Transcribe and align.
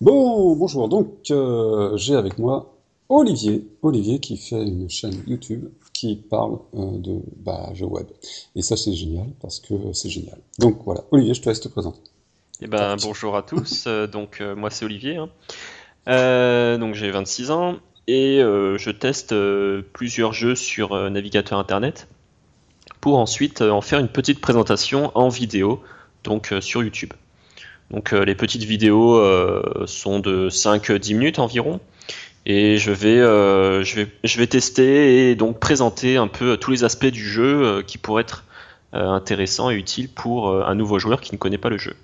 Bon, 0.00 0.56
bonjour. 0.56 0.88
Donc, 0.88 1.08
euh, 1.30 1.96
j'ai 1.96 2.14
avec 2.14 2.38
moi 2.38 2.74
Olivier. 3.08 3.66
Olivier 3.82 4.18
qui 4.18 4.36
fait 4.36 4.62
une 4.62 4.88
chaîne 4.90 5.14
YouTube 5.26 5.68
qui 5.92 6.16
parle 6.16 6.58
euh, 6.74 6.98
de 6.98 7.20
bah, 7.36 7.70
jeux 7.74 7.86
web. 7.86 8.06
Et 8.56 8.62
ça, 8.62 8.76
c'est 8.76 8.92
génial 8.92 9.26
parce 9.40 9.60
que 9.60 9.74
c'est 9.92 10.08
génial. 10.10 10.38
Donc 10.58 10.78
voilà, 10.84 11.02
Olivier, 11.10 11.34
je 11.34 11.42
te 11.42 11.48
laisse 11.48 11.60
te 11.60 11.68
présenter. 11.68 12.00
Eh 12.60 12.66
ben, 12.66 12.96
bonjour 13.02 13.36
à 13.36 13.42
tous. 13.42 13.84
Euh, 13.86 14.06
donc, 14.06 14.40
euh, 14.40 14.54
moi, 14.54 14.70
c'est 14.70 14.84
Olivier. 14.84 15.16
hein. 15.16 15.28
Euh, 16.08 16.76
donc, 16.78 16.94
j'ai 16.94 17.10
26 17.10 17.50
ans 17.50 17.76
et 18.06 18.40
euh, 18.42 18.76
je 18.78 18.90
teste 18.90 19.32
euh, 19.32 19.82
plusieurs 19.92 20.32
jeux 20.32 20.54
sur 20.54 20.92
euh, 20.92 21.08
navigateur 21.08 21.58
internet 21.58 22.08
pour 23.00 23.18
ensuite 23.18 23.62
euh, 23.62 23.70
en 23.70 23.80
faire 23.80 23.98
une 24.00 24.08
petite 24.08 24.40
présentation 24.40 25.10
en 25.14 25.28
vidéo, 25.28 25.80
donc 26.24 26.52
euh, 26.52 26.60
sur 26.60 26.82
YouTube. 26.82 27.12
Donc, 27.90 28.12
euh, 28.12 28.24
les 28.24 28.34
petites 28.34 28.64
vidéos 28.64 29.16
euh, 29.16 29.84
sont 29.86 30.18
de 30.18 30.48
5-10 30.48 31.14
minutes 31.14 31.38
environ. 31.38 31.80
Et 32.46 32.76
je 32.76 32.90
vais, 32.90 33.20
je, 33.20 33.94
vais, 33.94 34.08
je 34.22 34.38
vais 34.38 34.46
tester 34.46 35.30
et 35.30 35.34
donc 35.34 35.60
présenter 35.60 36.18
un 36.18 36.28
peu 36.28 36.58
tous 36.58 36.72
les 36.72 36.84
aspects 36.84 37.06
du 37.06 37.26
jeu 37.26 37.82
qui 37.86 37.96
pourraient 37.96 38.20
être 38.20 38.44
intéressants 38.92 39.70
et 39.70 39.74
utiles 39.76 40.10
pour 40.10 40.50
un 40.50 40.74
nouveau 40.74 40.98
joueur 40.98 41.22
qui 41.22 41.32
ne 41.32 41.38
connaît 41.38 41.56
pas 41.56 41.70
le 41.70 41.78
jeu. 41.78 41.96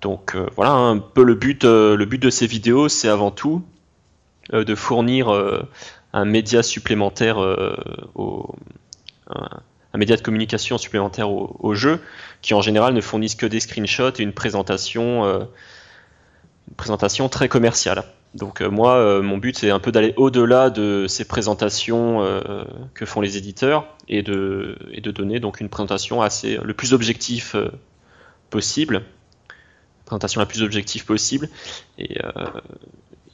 Donc 0.00 0.34
voilà 0.56 0.70
un 0.70 0.96
peu 0.96 1.22
le 1.22 1.34
but, 1.34 1.64
le 1.64 2.02
but 2.06 2.16
de 2.16 2.30
ces 2.30 2.46
vidéos, 2.46 2.88
c'est 2.88 3.10
avant 3.10 3.30
tout 3.30 3.62
de 4.54 4.74
fournir 4.74 5.28
un 6.14 6.24
média 6.24 6.62
supplémentaire 6.62 7.36
au, 8.14 8.54
un, 9.94 9.98
média 9.98 10.16
de 10.16 10.22
communication 10.22 10.76
supplémentaire 10.78 11.30
au, 11.30 11.56
au 11.60 11.74
jeu, 11.74 12.00
qui 12.42 12.52
en 12.54 12.60
général 12.60 12.92
ne 12.94 13.00
fournissent 13.00 13.36
que 13.36 13.46
des 13.46 13.60
screenshots 13.60 14.10
et 14.18 14.22
une 14.22 14.32
présentation, 14.32 15.24
euh, 15.24 15.38
une 16.68 16.74
présentation 16.76 17.28
très 17.28 17.48
commerciale. 17.48 18.04
Donc 18.34 18.60
euh, 18.60 18.68
moi, 18.68 18.96
euh, 18.96 19.22
mon 19.22 19.38
but 19.38 19.56
c'est 19.56 19.70
un 19.70 19.78
peu 19.78 19.92
d'aller 19.92 20.12
au-delà 20.16 20.68
de 20.68 21.06
ces 21.08 21.24
présentations 21.24 22.22
euh, 22.22 22.64
que 22.94 23.06
font 23.06 23.20
les 23.20 23.36
éditeurs 23.36 23.86
et 24.08 24.22
de, 24.22 24.76
et 24.90 25.00
de 25.00 25.10
donner 25.12 25.38
donc 25.38 25.60
une 25.60 25.68
présentation 25.68 26.20
assez 26.20 26.58
le 26.62 26.74
plus 26.74 26.92
objectif 26.92 27.54
possible, 28.50 29.02
présentation 30.04 30.40
la 30.40 30.46
plus 30.46 30.62
objective 30.62 31.04
possible. 31.04 31.48
Et, 31.98 32.18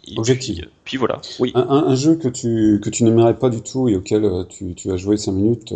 et 0.06 0.18
Objective. 0.18 0.56
Puis, 0.64 0.70
puis 0.84 0.96
voilà. 0.98 1.20
Oui. 1.38 1.52
Un, 1.54 1.62
un- 1.62 1.86
un 1.88 1.94
jeu 1.94 2.16
que 2.16 2.28
tu, 2.28 2.80
que 2.82 2.90
tu 2.90 3.04
n'aimerais 3.04 3.38
pas 3.38 3.48
du 3.48 3.62
tout 3.62 3.88
et 3.88 3.96
auquel 3.96 4.28
tu, 4.48 4.74
tu 4.74 4.90
as 4.90 4.96
joué 4.96 5.16
5 5.16 5.32
minutes 5.32 5.72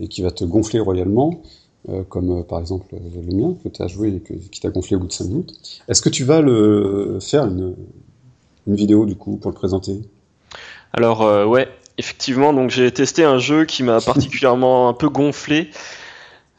et 0.00 0.08
qui 0.08 0.22
va 0.22 0.30
te 0.30 0.44
gonfler 0.44 0.80
royalement, 0.80 1.42
euh, 1.88 2.02
comme 2.02 2.40
euh, 2.40 2.42
par 2.42 2.60
exemple 2.60 2.94
euh, 2.94 2.98
le 3.26 3.34
mien 3.34 3.54
que 3.62 3.68
tu 3.68 3.82
as 3.82 3.86
joué 3.86 4.08
et 4.08 4.48
qui 4.50 4.60
t'a 4.60 4.68
gonflé 4.70 4.96
au 4.96 5.00
bout 5.00 5.06
de 5.06 5.12
5 5.12 5.24
minutes, 5.26 5.82
est-ce 5.88 6.02
que 6.02 6.08
tu 6.08 6.24
vas 6.24 6.40
le 6.40 7.18
faire 7.20 7.44
une, 7.44 7.74
vidéo 8.66 9.04
du 9.04 9.16
coup 9.16 9.36
pour 9.36 9.50
le 9.50 9.56
présenter? 9.56 10.00
Alors 10.92 11.48
ouais, 11.48 11.68
effectivement, 11.98 12.52
donc 12.52 12.70
j'ai 12.70 12.92
testé 12.92 13.24
un 13.24 13.38
jeu 13.38 13.64
qui 13.64 13.82
m'a 13.82 14.00
particulièrement 14.00 14.88
un 14.88 14.92
peu 14.92 15.08
gonflé, 15.08 15.70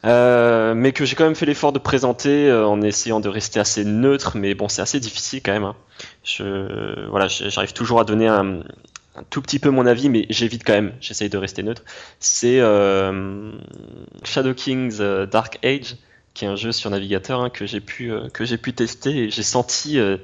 mais 0.04 0.92
que 0.92 1.06
j'ai 1.06 1.16
quand 1.16 1.24
même 1.24 1.34
fait 1.34 1.46
l'effort 1.46 1.72
de 1.72 1.78
présenter 1.78 2.52
en 2.52 2.82
essayant 2.82 3.20
de 3.20 3.30
rester 3.30 3.60
assez 3.60 3.84
neutre, 3.84 4.36
mais 4.36 4.54
bon, 4.54 4.68
c'est 4.68 4.82
assez 4.82 5.00
difficile 5.00 5.40
quand 5.42 5.52
même. 5.52 5.64
hein. 5.64 5.76
Je, 6.22 7.08
voilà, 7.08 7.28
j'arrive 7.28 7.72
toujours 7.72 8.00
à 8.00 8.04
donner 8.04 8.26
un, 8.26 8.60
un 9.14 9.22
tout 9.24 9.42
petit 9.42 9.58
peu 9.58 9.70
mon 9.70 9.86
avis, 9.86 10.08
mais 10.08 10.26
j'évite 10.30 10.64
quand 10.64 10.72
même, 10.72 10.92
j'essaye 11.00 11.28
de 11.28 11.36
rester 11.36 11.62
neutre. 11.62 11.82
C'est 12.18 12.60
euh, 12.60 13.52
Shadow 14.24 14.54
King's 14.54 14.98
euh, 15.00 15.26
Dark 15.26 15.58
Age, 15.64 15.96
qui 16.34 16.46
est 16.46 16.48
un 16.48 16.56
jeu 16.56 16.72
sur 16.72 16.88
navigateur 16.88 17.40
hein, 17.40 17.50
que 17.50 17.66
j'ai 17.66 17.80
pu, 17.80 18.10
euh, 18.10 18.28
que 18.30 18.44
j'ai 18.44 18.56
pu 18.56 18.72
tester, 18.72 19.24
et 19.24 19.30
j'ai 19.30 19.42
senti 19.42 19.98
euh, 19.98 20.16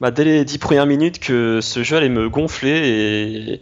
bah, 0.00 0.10
dès 0.10 0.24
les 0.24 0.44
dix 0.44 0.58
premières 0.58 0.86
minutes 0.86 1.18
que 1.18 1.60
ce 1.62 1.82
jeu 1.82 1.96
allait 1.96 2.10
me 2.10 2.28
gonfler 2.28 3.60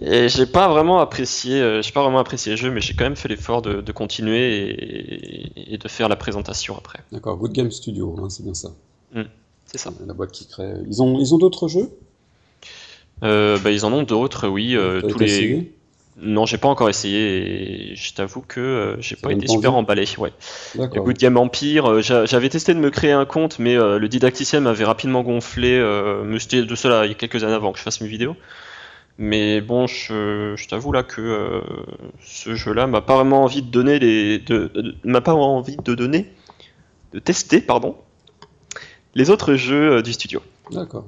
et, 0.00 0.14
et 0.24 0.28
j'ai 0.28 0.46
pas 0.46 0.68
vraiment 0.68 0.98
apprécié, 0.98 1.82
j'ai 1.82 1.92
pas 1.92 2.02
vraiment 2.02 2.18
apprécié 2.18 2.52
le 2.52 2.56
jeu, 2.56 2.70
mais 2.70 2.80
j'ai 2.80 2.94
quand 2.94 3.04
même 3.04 3.16
fait 3.16 3.28
l'effort 3.28 3.62
de, 3.62 3.80
de 3.80 3.92
continuer 3.92 4.70
et, 4.70 5.74
et 5.74 5.78
de 5.78 5.88
faire 5.88 6.08
la 6.08 6.16
présentation 6.16 6.76
après. 6.76 6.98
D'accord, 7.12 7.36
Good 7.36 7.52
Game 7.52 7.70
Studio, 7.70 8.16
hein, 8.18 8.30
c'est 8.30 8.42
bien 8.42 8.54
ça. 8.54 8.70
C'est 9.66 9.78
ça. 9.78 9.92
La 10.04 10.14
boîte 10.14 10.32
qui 10.32 10.48
crée. 10.48 10.72
Ils 10.88 11.00
ont, 11.00 11.20
ils 11.20 11.32
ont 11.32 11.38
d'autres 11.38 11.68
jeux? 11.68 11.90
Euh, 13.22 13.58
bah, 13.58 13.70
ils 13.70 13.84
en 13.84 13.92
ont 13.92 14.02
d'autres, 14.02 14.48
oui, 14.48 14.74
euh, 14.76 15.00
tous 15.02 15.18
les. 15.18 15.26
essayé? 15.26 15.72
Non, 16.22 16.44
j'ai 16.44 16.58
pas 16.58 16.68
encore 16.68 16.88
essayé 16.90 17.92
et 17.92 17.96
je 17.96 18.12
t'avoue 18.14 18.42
que 18.42 18.60
euh, 18.60 19.00
j'ai 19.00 19.16
pas 19.16 19.32
été 19.32 19.46
super 19.54 19.74
emballé. 19.74 20.04
Ouais. 20.18 20.32
Le. 20.96 21.04
Good 21.04 21.18
Game 21.18 21.36
Empire, 21.38 21.86
euh, 21.90 22.02
j'a- 22.02 22.26
j'avais 22.26 22.48
testé 22.50 22.74
de 22.74 22.78
me 22.78 22.90
créer 22.90 23.12
un 23.12 23.24
compte, 23.24 23.58
mais 23.58 23.74
le 23.76 24.06
didacticien 24.08 24.60
m'avait 24.60 24.84
rapidement 24.84 25.22
gonflé. 25.22 25.80
Mais 26.24 26.38
c'était 26.38 26.62
de 26.64 26.74
cela 26.74 27.06
il 27.06 27.08
y 27.08 27.12
a 27.12 27.14
quelques 27.14 27.42
années 27.44 27.54
avant 27.54 27.72
que 27.72 27.78
je 27.78 27.82
fasse 27.84 28.00
mes 28.02 28.08
vidéos. 28.08 28.36
Mais 29.18 29.60
bon, 29.60 29.86
je, 29.86 30.54
je 30.56 30.68
t'avoue 30.68 30.92
là 30.92 31.02
que 31.02 31.62
ce 32.24 32.54
jeu-là 32.54 32.86
m'a 32.86 33.00
pas 33.02 33.16
vraiment 33.16 33.44
envie 33.44 33.62
de 33.62 33.70
donner 33.70 33.98
les, 33.98 34.38
de, 34.38 34.70
de- 34.74 34.94
m'a 35.04 35.20
pas 35.20 35.32
vraiment 35.32 35.56
envie 35.56 35.76
de 35.76 35.94
donner, 35.94 36.26
de 37.12 37.18
tester, 37.18 37.60
pardon, 37.60 37.96
les 39.14 39.28
autres 39.30 39.54
jeux 39.54 40.02
du 40.02 40.12
studio. 40.12 40.42
D'accord. 40.70 41.04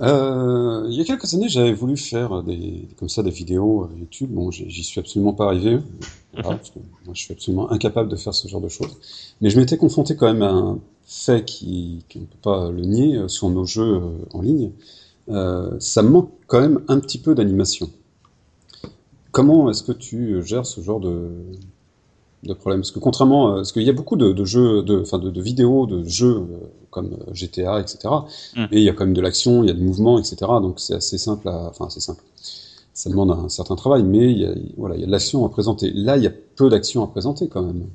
Euh, 0.00 0.86
il 0.90 0.94
y 0.96 1.00
a 1.00 1.04
quelques 1.04 1.32
années, 1.34 1.48
j'avais 1.48 1.72
voulu 1.72 1.96
faire 1.96 2.42
des, 2.42 2.88
comme 2.98 3.08
ça 3.08 3.22
des 3.22 3.30
vidéos 3.30 3.88
YouTube. 3.96 4.30
Bon, 4.32 4.50
j'y 4.50 4.82
suis 4.82 4.98
absolument 5.00 5.32
pas 5.32 5.46
arrivé, 5.46 5.78
voilà, 6.32 6.50
Mhm. 6.50 6.56
parce 6.56 6.70
que 6.70 6.78
moi, 7.04 7.14
je 7.14 7.20
suis 7.22 7.32
absolument 7.32 7.70
incapable 7.70 8.08
de 8.08 8.16
faire 8.16 8.34
ce 8.34 8.48
genre 8.48 8.60
de 8.60 8.68
choses. 8.68 8.96
Mais 9.40 9.50
je 9.50 9.58
m'étais 9.58 9.76
confronté 9.76 10.16
quand 10.16 10.26
même 10.26 10.42
à 10.42 10.50
un 10.50 10.78
fait 11.06 11.44
qui, 11.44 12.04
qui 12.08 12.18
on 12.18 12.22
ne 12.22 12.26
peut 12.26 12.38
pas 12.42 12.70
le 12.70 12.82
nier 12.82 13.16
euh, 13.16 13.28
sur 13.28 13.48
nos 13.50 13.64
jeux 13.66 13.96
euh, 13.96 14.10
en 14.32 14.40
ligne. 14.42 14.72
Euh, 15.28 15.76
ça 15.78 16.02
manque 16.02 16.30
quand 16.48 16.60
même 16.60 16.80
un 16.88 16.98
petit 16.98 17.18
peu 17.18 17.34
d'animation. 17.34 17.88
Comment 19.30 19.70
est-ce 19.70 19.82
que 19.82 19.92
tu 19.92 20.42
gères 20.44 20.66
ce 20.66 20.80
genre 20.80 21.00
de, 21.00 21.28
de 22.46 22.54
problème? 22.54 22.80
Parce 22.80 22.90
que 22.90 22.98
contrairement, 22.98 23.52
à- 23.52 23.54
parce 23.56 23.72
qu'il 23.72 23.82
y 23.82 23.90
a 23.90 23.92
beaucoup 23.92 24.16
de, 24.16 24.32
de 24.32 24.44
jeux, 24.44 24.82
de, 24.82 25.00
enfin 25.00 25.18
de, 25.18 25.30
de 25.30 25.40
vidéos, 25.42 25.86
de 25.86 26.04
jeux 26.04 26.36
euh, 26.36 26.66
comme 26.90 27.12
euh, 27.12 27.32
GTA, 27.34 27.80
etc. 27.80 27.98
Mm. 28.56 28.64
Et 28.72 28.78
il 28.78 28.82
y 28.84 28.88
a 28.88 28.92
quand 28.92 29.04
même 29.04 29.14
de 29.14 29.20
l'action, 29.20 29.62
il 29.62 29.68
y 29.68 29.70
a 29.70 29.74
du 29.74 29.82
mouvement, 29.82 30.18
etc. 30.18 30.36
Donc 30.62 30.80
c'est 30.80 30.94
assez 30.94 31.18
simple 31.18 31.48
à, 31.48 31.68
enfin 31.68 31.88
c'est 31.90 32.00
simple. 32.00 32.22
Ça 32.92 33.10
demande 33.10 33.32
un 33.32 33.48
certain 33.48 33.74
travail, 33.74 34.04
mais 34.04 34.30
il 34.30 34.38
y 34.38 34.46
a, 34.46 34.54
voilà, 34.76 34.94
il 34.94 35.00
y 35.00 35.04
a 35.04 35.06
de 35.06 35.10
l'action 35.10 35.44
à 35.44 35.48
présenter. 35.48 35.90
Là, 35.92 36.16
il 36.16 36.22
y 36.22 36.28
a 36.28 36.32
peu 36.56 36.68
d'action 36.68 37.02
à 37.02 37.08
présenter 37.08 37.48
quand 37.48 37.62
même. 37.62 37.86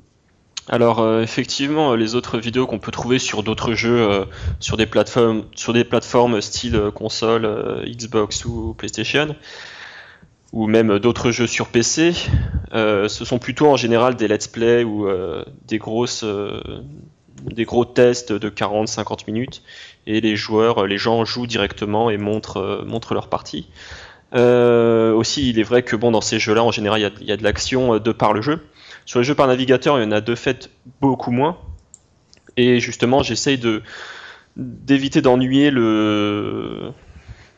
Alors 0.68 1.00
euh, 1.00 1.22
effectivement, 1.22 1.92
euh, 1.92 1.96
les 1.96 2.14
autres 2.14 2.38
vidéos 2.38 2.66
qu'on 2.66 2.78
peut 2.78 2.92
trouver 2.92 3.18
sur 3.18 3.42
d'autres 3.42 3.74
jeux, 3.74 4.02
euh, 4.08 4.24
sur 4.60 4.76
des 4.76 4.86
plateformes, 4.86 5.44
sur 5.56 5.72
des 5.72 5.84
plateformes 5.84 6.40
style 6.40 6.76
euh, 6.76 6.90
console, 6.90 7.44
euh, 7.44 7.84
Xbox 7.86 8.44
ou 8.44 8.74
PlayStation, 8.74 9.34
ou 10.52 10.66
même 10.66 10.98
d'autres 10.98 11.30
jeux 11.30 11.46
sur 11.46 11.68
PC, 11.68 12.12
euh, 12.72 13.08
ce 13.08 13.24
sont 13.24 13.38
plutôt 13.38 13.68
en 13.68 13.76
général 13.76 14.16
des 14.16 14.28
let's 14.28 14.48
play 14.48 14.84
ou 14.84 15.06
euh, 15.06 15.44
des 15.66 15.78
grosses, 15.78 16.24
euh, 16.24 16.60
des 17.44 17.64
gros 17.64 17.84
tests 17.84 18.32
de 18.32 18.50
40-50 18.50 19.24
minutes, 19.26 19.62
et 20.06 20.20
les 20.20 20.36
joueurs, 20.36 20.86
les 20.86 20.98
gens 20.98 21.24
jouent 21.24 21.46
directement 21.46 22.10
et 22.10 22.16
montrent, 22.16 22.82
montrent 22.86 23.14
leur 23.14 23.28
partie. 23.28 23.68
Aussi, 24.32 25.50
il 25.50 25.58
est 25.58 25.64
vrai 25.64 25.82
que 25.82 25.96
bon, 25.96 26.12
dans 26.12 26.20
ces 26.20 26.38
jeux-là, 26.38 26.62
en 26.62 26.70
général, 26.70 27.00
il 27.20 27.26
y 27.26 27.28
y 27.28 27.32
a 27.32 27.36
de 27.36 27.42
l'action 27.42 27.98
de 27.98 28.12
par 28.12 28.32
le 28.32 28.42
jeu. 28.42 28.60
Sur 29.04 29.18
les 29.18 29.24
jeux 29.24 29.34
par 29.34 29.48
navigateur, 29.48 29.98
il 29.98 30.04
y 30.04 30.06
en 30.06 30.12
a 30.12 30.20
de 30.20 30.34
fait 30.36 30.70
beaucoup 31.00 31.32
moins. 31.32 31.58
Et 32.56 32.78
justement, 32.78 33.22
j'essaye 33.22 33.58
de 33.58 33.82
d'éviter 34.56 35.20
d'ennuyer 35.22 35.70
le 35.70 36.92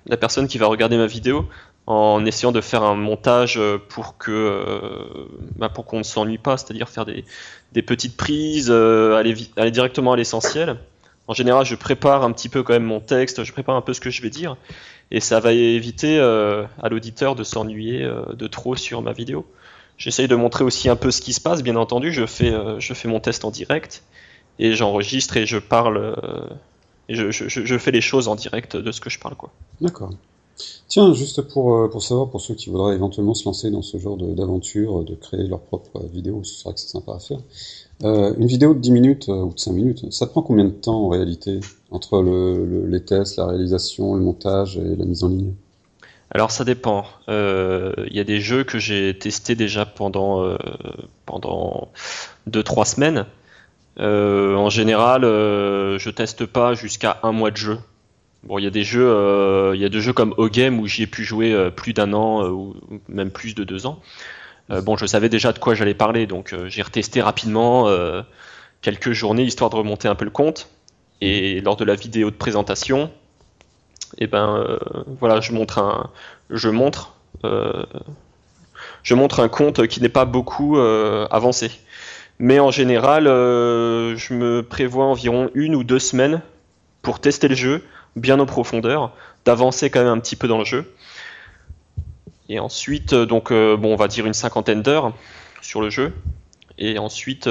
la 0.07 0.17
personne 0.17 0.49
qui 0.49 0.59
va 0.59 0.67
regarder 0.67 0.97
ma 0.97 1.07
vidéo 1.07 1.47
en 1.87 2.25
essayant 2.25 2.53
de 2.53 2.61
faire 2.61 2.83
un 2.85 2.95
montage 2.95 3.57
euh, 3.59 3.79
pour 3.89 4.17
que 4.17 4.31
euh, 4.31 5.27
bah, 5.57 5.69
pour 5.69 5.85
qu'on 5.85 5.99
ne 5.99 6.05
s'ennuie 6.05 6.39
pas, 6.39 6.57
c'est-à-dire 6.57 6.89
faire 6.89 7.05
des, 7.05 7.25
petites 7.83 8.17
prises, 8.17 8.71
euh, 8.71 9.17
aller, 9.17 9.35
directement 9.71 10.13
à 10.13 10.17
l'essentiel. 10.17 10.77
En 11.29 11.35
général, 11.35 11.65
je 11.65 11.75
prépare 11.75 12.25
un 12.25 12.33
petit 12.33 12.49
peu 12.49 12.63
quand 12.63 12.73
même 12.73 12.85
mon 12.85 13.01
texte, 13.01 13.45
je 13.45 13.53
prépare 13.53 13.77
un 13.77 13.81
peu 13.81 13.95
ce 13.95 14.01
que 14.01 14.11
je 14.11 14.23
vais 14.23 14.31
dire, 14.31 14.57
et 15.11 15.21
ça 15.21 15.41
va 15.41 15.53
éviter 15.53 16.19
à 16.19 16.89
l'auditeur 16.91 17.37
de 17.37 17.45
s'ennuyer 17.45 18.05
de 18.35 18.47
trop 18.49 18.75
sur 18.75 19.03
ma 19.03 19.13
vidéo. 19.13 19.47
J'essaye 19.99 20.27
de 20.27 20.35
montrer 20.35 20.65
aussi 20.65 20.89
un 20.89 20.97
peu 20.97 21.13
ce 21.13 21.21
qui 21.21 21.33
se 21.33 21.41
passe, 21.41 21.63
bien 21.63 21.77
entendu. 21.77 22.13
Je 22.13 22.27
fais, 22.27 22.53
je 22.79 22.93
fais 22.93 23.07
mon 23.07 23.21
test 23.21 23.45
en 23.45 23.53
direct 23.53 24.03
et 24.59 24.75
j'enregistre 24.75 25.37
et 25.37 25.47
je 25.47 25.59
parle 25.59 26.17
et 27.09 27.15
je, 27.15 27.31
je- 27.31 27.79
fais 27.79 27.91
les 27.93 28.01
choses 28.01 28.27
en 28.27 28.35
direct 28.35 28.77
de 28.77 28.91
ce 28.91 29.01
que 29.01 29.09
je 29.11 29.19
parle. 29.19 29.37
D'accord. 29.81 30.11
Tiens, 30.89 31.13
juste 31.15 31.43
pour, 31.43 31.75
euh, 31.77 31.89
pour 31.89 32.03
savoir, 32.03 32.29
pour 32.31 32.41
ceux 32.41 32.55
qui 32.55 32.71
voudraient 32.71 32.95
éventuellement 32.95 33.35
se 33.35 33.45
lancer 33.45 33.71
dans 33.71 33.83
ce 33.83 33.99
genre 33.99 34.17
d'aventure, 34.17 35.03
de 35.05 35.15
créer 35.15 35.47
leur 35.47 35.61
propre 35.61 35.97
euh, 35.97 36.07
vidéo, 36.13 36.43
c'est 36.45 36.65
vrai 36.65 36.75
que 36.75 36.81
c'est 36.81 36.89
sympa 36.89 37.15
à 37.15 37.19
faire. 37.19 37.41
Euh, 38.05 38.35
une 38.39 38.47
vidéo 38.47 38.75
de 38.75 38.81
10 38.81 38.93
minutes 38.93 39.29
euh, 39.31 39.45
ou 39.45 39.55
de 39.55 39.59
5 39.61 39.73
minutes, 39.73 40.13
ça 40.13 40.27
prend 40.27 40.43
combien 40.43 40.65
de 40.67 40.71
temps 40.71 41.05
en 41.07 41.09
réalité 41.11 41.61
entre 41.91 42.23
le, 42.23 42.65
le- 42.67 42.87
les 42.87 43.03
tests, 43.05 43.37
la 43.39 43.47
réalisation, 43.47 44.15
le 44.17 44.23
montage 44.23 44.79
et 44.79 44.97
la 44.97 45.05
mise 45.07 45.25
en 45.25 45.29
ligne? 45.29 45.55
Alors 46.31 46.51
ça 46.51 46.65
dépend. 46.65 47.05
Il 47.29 48.11
y 48.13 48.21
a 48.21 48.25
des 48.25 48.41
jeux 48.41 48.65
que 48.65 48.79
j'ai 48.79 49.17
testés 49.19 49.55
déjà 49.55 49.87
pendant 49.87 50.57
pendant 51.27 51.89
deux 52.47 52.63
trois 52.63 52.85
semaines. 52.87 53.27
en 53.99 54.71
général, 54.71 55.23
je 55.25 56.11
teste 56.11 56.47
pas 56.47 56.75
jusqu'à 56.75 57.21
un 57.23 57.33
mois 57.33 57.51
de 57.51 57.57
jeu. 57.59 57.79
Bon, 58.45 58.59
il 58.59 58.65
y 58.65 58.67
a 58.67 58.71
des 58.71 58.85
jeux, 58.85 59.73
il 59.75 59.81
y 59.81 59.85
a 59.85 60.01
jeux 60.01 60.13
comme 60.13 60.35
O-Game 60.37 60.81
où 60.81 60.87
j'y 60.87 61.05
ai 61.05 61.07
pu 61.07 61.25
jouer 61.25 61.71
plus 61.77 61.93
d'un 61.93 62.13
an 62.13 62.49
ou 62.49 62.75
même 63.09 63.31
plus 63.31 63.55
de 63.55 63.63
deux 63.63 63.87
ans. 63.87 64.01
bon, 64.69 64.97
je 64.97 65.07
savais 65.07 65.29
déjà 65.29 65.53
de 65.53 65.59
quoi 65.59 65.75
j'allais 65.75 65.95
parler, 65.95 66.27
donc 66.27 66.55
j'ai 66.67 66.83
retesté 66.83 67.23
rapidement 67.23 67.89
quelques 68.81 69.13
journées 69.13 69.45
histoire 69.45 69.71
de 69.71 69.77
remonter 69.77 70.09
un 70.09 70.15
peu 70.15 70.25
le 70.25 70.31
compte. 70.31 70.69
Et 71.21 71.61
lors 71.61 71.77
de 71.77 71.85
la 71.85 71.95
vidéo 71.95 72.31
de 72.31 72.37
présentation, 72.37 73.11
et 74.19 74.25
eh 74.25 74.27
ben 74.27 74.57
euh, 74.57 74.79
voilà, 75.21 75.41
je 75.41 75.53
montre 75.53 75.79
un, 75.79 76.11
je 76.51 76.69
montre, 76.69 77.15
euh, 77.45 77.85
je 79.03 79.15
montre 79.15 79.41
un 79.41 79.49
compte 79.49 79.87
qui 79.87 80.03
n'est 80.03 80.09
pas 80.09 80.25
beaucoup 80.25 80.79
euh, 80.79 81.27
avancé. 81.31 81.71
Mais 82.39 82.59
en 82.59 82.73
général, 82.73 83.25
je 83.25 84.35
me 84.35 84.63
prévois 84.63 85.05
environ 85.05 85.49
une 85.55 85.77
ou 85.77 85.85
deux 85.85 86.01
semaines 86.01 86.43
pour 87.01 87.21
tester 87.21 87.47
le 87.47 87.55
jeu 87.55 87.85
bien 88.17 88.39
en 88.41 88.47
profondeur, 88.47 89.13
d'avancer 89.45 89.91
quand 89.91 90.01
même 90.01 90.09
un 90.09 90.21
petit 90.21 90.37
peu 90.37 90.49
dans 90.49 90.59
le 90.59 90.65
jeu. 90.65 90.95
Et 92.49 92.59
ensuite, 92.59 93.15
donc, 93.15 93.51
bon, 93.51 93.93
on 93.93 93.97
va 93.97 94.09
dire 94.09 94.27
une 94.27 94.35
cinquantaine 94.35 94.83
d'heures 94.83 95.15
sur 95.63 95.81
le 95.81 95.91
jeu. 95.91 96.13
Et 96.79 96.99
ensuite, 96.99 97.49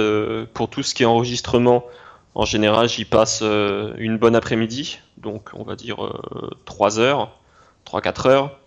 pour 0.54 0.70
tout 0.70 0.84
ce 0.84 0.94
qui 0.94 1.04
est 1.04 1.08
enregistrement, 1.08 1.86
en 2.34 2.46
général, 2.46 2.88
j'y 2.88 3.06
passe 3.06 3.42
euh, 3.44 3.94
une 3.98 4.18
bonne 4.18 4.36
après-midi, 4.36 5.00
donc 5.18 5.50
on 5.54 5.64
va 5.64 5.76
dire 5.76 5.98
3 6.66 7.00
euh, 7.00 7.02
heures, 7.02 7.40
3-4 7.86 8.30
heures. 8.30 8.60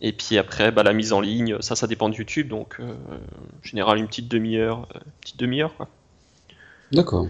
Et 0.00 0.12
puis 0.12 0.36
après, 0.36 0.72
bah, 0.72 0.82
la 0.82 0.92
mise 0.92 1.12
en 1.12 1.20
ligne, 1.20 1.56
ça, 1.60 1.76
ça 1.76 1.86
dépend 1.86 2.08
de 2.08 2.16
YouTube, 2.16 2.48
donc 2.48 2.76
euh, 2.80 2.92
en 2.92 3.66
général 3.66 3.98
une 3.98 4.08
petite 4.08 4.28
demi-heure, 4.28 4.88
petite 5.20 5.38
demi-heure 5.38 5.72
D'accord. 6.90 7.26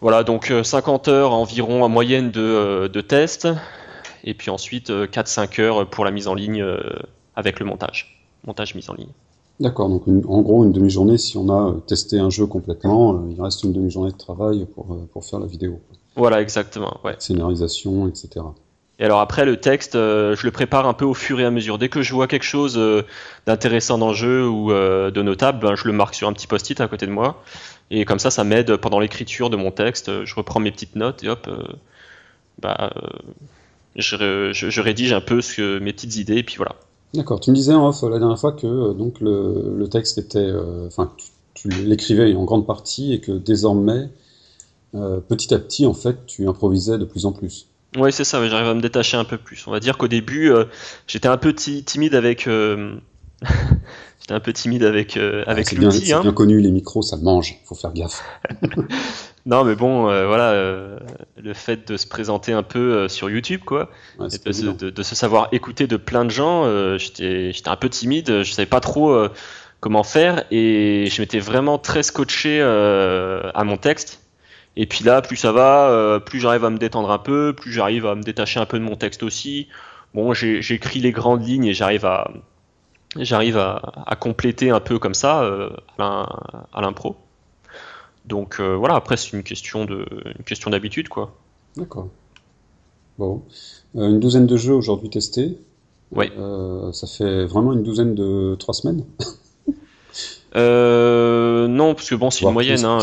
Voilà, 0.00 0.24
donc 0.24 0.52
50 0.62 1.08
heures 1.08 1.32
environ 1.32 1.82
en 1.82 1.88
moyenne 1.88 2.30
de, 2.30 2.88
de 2.92 3.00
tests, 3.00 3.48
et 4.24 4.34
puis 4.34 4.50
ensuite 4.50 4.90
4-5 4.90 5.60
heures 5.60 5.88
pour 5.88 6.04
la 6.04 6.10
mise 6.10 6.28
en 6.28 6.34
ligne 6.34 6.64
avec 7.34 7.60
le 7.60 7.66
montage, 7.66 8.28
montage 8.44 8.74
mise 8.74 8.90
en 8.90 8.94
ligne. 8.94 9.12
D'accord, 9.58 9.88
donc 9.88 10.02
en 10.06 10.42
gros 10.42 10.64
une 10.64 10.72
demi-journée, 10.72 11.16
si 11.16 11.38
on 11.38 11.48
a 11.48 11.70
euh, 11.70 11.72
testé 11.86 12.18
un 12.18 12.28
jeu 12.28 12.46
complètement, 12.46 13.14
euh, 13.14 13.30
il 13.30 13.40
reste 13.40 13.62
une 13.64 13.72
demi-journée 13.72 14.12
de 14.12 14.16
travail 14.16 14.66
pour, 14.74 14.92
euh, 14.92 15.08
pour 15.10 15.24
faire 15.24 15.38
la 15.38 15.46
vidéo. 15.46 15.80
Voilà, 16.14 16.42
exactement. 16.42 17.00
Ouais. 17.04 17.14
Scénarisation, 17.18 18.06
etc. 18.06 18.44
Et 18.98 19.04
alors 19.04 19.20
après, 19.20 19.44
le 19.44 19.58
texte, 19.58 19.92
je 19.94 20.42
le 20.42 20.50
prépare 20.50 20.86
un 20.86 20.94
peu 20.94 21.04
au 21.04 21.12
fur 21.12 21.38
et 21.38 21.44
à 21.44 21.50
mesure. 21.50 21.76
Dès 21.76 21.90
que 21.90 22.00
je 22.00 22.14
vois 22.14 22.26
quelque 22.26 22.44
chose 22.44 22.80
d'intéressant 23.46 23.98
dans 23.98 24.08
le 24.08 24.14
jeu 24.14 24.48
ou 24.48 24.70
de 24.72 25.22
notable, 25.22 25.58
ben, 25.58 25.74
je 25.74 25.86
le 25.86 25.92
marque 25.92 26.14
sur 26.14 26.28
un 26.28 26.32
petit 26.32 26.46
post-it 26.46 26.80
à 26.80 26.88
côté 26.88 27.04
de 27.06 27.10
moi. 27.10 27.42
Et 27.90 28.06
comme 28.06 28.18
ça, 28.18 28.30
ça 28.30 28.42
m'aide 28.42 28.76
pendant 28.76 28.98
l'écriture 28.98 29.50
de 29.50 29.56
mon 29.56 29.70
texte. 29.70 30.24
Je 30.24 30.34
reprends 30.34 30.60
mes 30.60 30.72
petites 30.72 30.96
notes 30.96 31.22
et 31.24 31.28
hop, 31.28 31.46
bah, 32.58 32.90
je, 33.96 34.80
rédige 34.80 35.12
un 35.12 35.20
peu 35.20 35.40
ce, 35.40 35.78
mes 35.78 35.92
petites 35.92 36.16
idées 36.16 36.38
et 36.38 36.42
puis 36.42 36.56
voilà. 36.56 36.76
D'accord. 37.14 37.40
Tu 37.40 37.50
me 37.50 37.56
disais 37.56 37.74
en 37.74 37.88
off 37.88 38.02
la 38.02 38.18
dernière 38.18 38.38
fois 38.38 38.52
que 38.52 38.66
euh, 38.66 38.92
donc 38.92 39.20
le, 39.20 39.86
texte 39.90 40.18
était, 40.18 40.38
euh, 40.38 40.86
enfin, 40.86 41.12
tu, 41.54 41.68
l'écrivais 41.68 42.34
en 42.34 42.44
grande 42.44 42.66
partie 42.66 43.12
et 43.12 43.20
que 43.20 43.32
désormais, 43.32 44.10
euh, 44.94 45.20
petit 45.20 45.54
à 45.54 45.58
petit, 45.58 45.86
en 45.86 45.94
fait, 45.94 46.26
tu 46.26 46.46
improvisais 46.48 46.98
de 46.98 47.04
plus 47.04 47.26
en 47.26 47.32
plus. 47.32 47.68
Oui, 47.96 48.12
c'est 48.12 48.24
ça. 48.24 48.46
J'arrive 48.48 48.68
à 48.68 48.74
me 48.74 48.80
détacher 48.80 49.16
un 49.16 49.24
peu 49.24 49.38
plus. 49.38 49.66
On 49.66 49.70
va 49.70 49.80
dire 49.80 49.96
qu'au 49.98 50.08
début, 50.08 50.50
j'étais 51.06 51.28
un 51.28 51.36
peu 51.36 51.54
timide 51.54 52.14
avec. 52.14 52.48
j'étais 53.40 54.32
un 54.32 54.40
peu 54.40 54.52
timide 54.52 54.82
avec 54.82 55.16
avec 55.16 55.68
ah, 55.72 55.76
l'outil. 55.76 56.06
C'est 56.06 56.12
hein. 56.12 56.20
bien 56.22 56.32
connu, 56.32 56.60
les 56.60 56.70
micros, 56.70 57.02
ça 57.02 57.16
mange. 57.16 57.56
Faut 57.64 57.74
faire 57.74 57.92
gaffe. 57.92 58.22
Non, 59.46 59.62
mais 59.62 59.76
bon, 59.76 60.10
euh, 60.10 60.26
voilà, 60.26 60.50
euh, 60.50 60.98
le 61.40 61.54
fait 61.54 61.88
de 61.88 61.96
se 61.96 62.08
présenter 62.08 62.52
un 62.52 62.64
peu 62.64 62.94
euh, 62.94 63.08
sur 63.08 63.30
YouTube, 63.30 63.60
quoi, 63.64 63.90
de, 64.18 65.02
se, 65.02 65.14
savoir 65.14 65.48
écouter 65.52 65.86
de 65.86 65.96
plein 65.96 66.24
de 66.24 66.30
gens, 66.30 66.64
j'étais 66.98 67.52
un 67.66 67.76
peu 67.76 67.88
timide, 67.88 68.42
je 68.42 68.52
savais 68.52 68.66
pas 68.66 68.80
trop 68.80 69.16
comment 69.78 70.02
faire, 70.02 70.44
et 70.50 71.06
je 71.08 71.22
m'étais 71.22 71.38
vraiment 71.38 71.78
très 71.78 72.02
scotché 72.02 72.60
à 72.60 73.64
mon 73.64 73.76
texte. 73.76 74.20
Et 74.76 74.86
puis 74.86 75.04
là, 75.04 75.22
plus 75.22 75.36
ça 75.36 75.52
va, 75.52 76.20
plus 76.24 76.38
j'arrive 76.38 76.64
à 76.64 76.70
me 76.70 76.78
détendre 76.78 77.10
un 77.10 77.18
peu, 77.18 77.54
plus 77.54 77.72
j'arrive 77.72 78.06
à 78.06 78.14
me 78.14 78.22
détacher 78.22 78.60
un 78.60 78.66
peu 78.66 78.78
de 78.78 78.84
mon 78.84 78.96
texte 78.96 79.22
aussi. 79.22 79.68
Bon, 80.14 80.34
j'écris 80.34 81.00
les 81.00 81.12
grandes 81.12 81.46
lignes 81.46 81.64
et 81.64 81.74
j'arrive 81.74 82.04
à, 82.04 82.30
j'arrive 83.18 83.56
à, 83.56 84.04
à, 84.06 84.16
compléter 84.16 84.70
un 84.70 84.80
peu 84.80 84.98
comme 84.98 85.14
ça 85.14 85.48
à 85.98 86.80
l'impro. 86.80 87.16
Donc 88.26 88.56
euh, 88.58 88.74
voilà, 88.74 88.96
après 88.96 89.16
c'est 89.16 89.32
une 89.32 89.42
question 89.42 89.84
de 89.84 90.04
une 90.38 90.44
question 90.44 90.70
d'habitude 90.70 91.08
quoi. 91.08 91.34
D'accord. 91.76 92.08
Bon, 93.18 93.42
euh, 93.96 94.08
une 94.08 94.20
douzaine 94.20 94.46
de 94.46 94.56
jeux 94.56 94.74
aujourd'hui 94.74 95.08
testés. 95.10 95.56
Oui. 96.12 96.30
Euh, 96.38 96.92
ça 96.92 97.06
fait 97.06 97.46
vraiment 97.46 97.72
une 97.72 97.82
douzaine 97.82 98.14
de 98.14 98.56
trois 98.56 98.74
semaines. 98.74 99.04
non, 100.54 101.94
parce 101.94 102.10
que 102.10 102.14
bon, 102.14 102.30
c'est 102.30 102.44
une 102.44 102.52
moyenne. 102.52 102.84
Hein, 102.84 102.98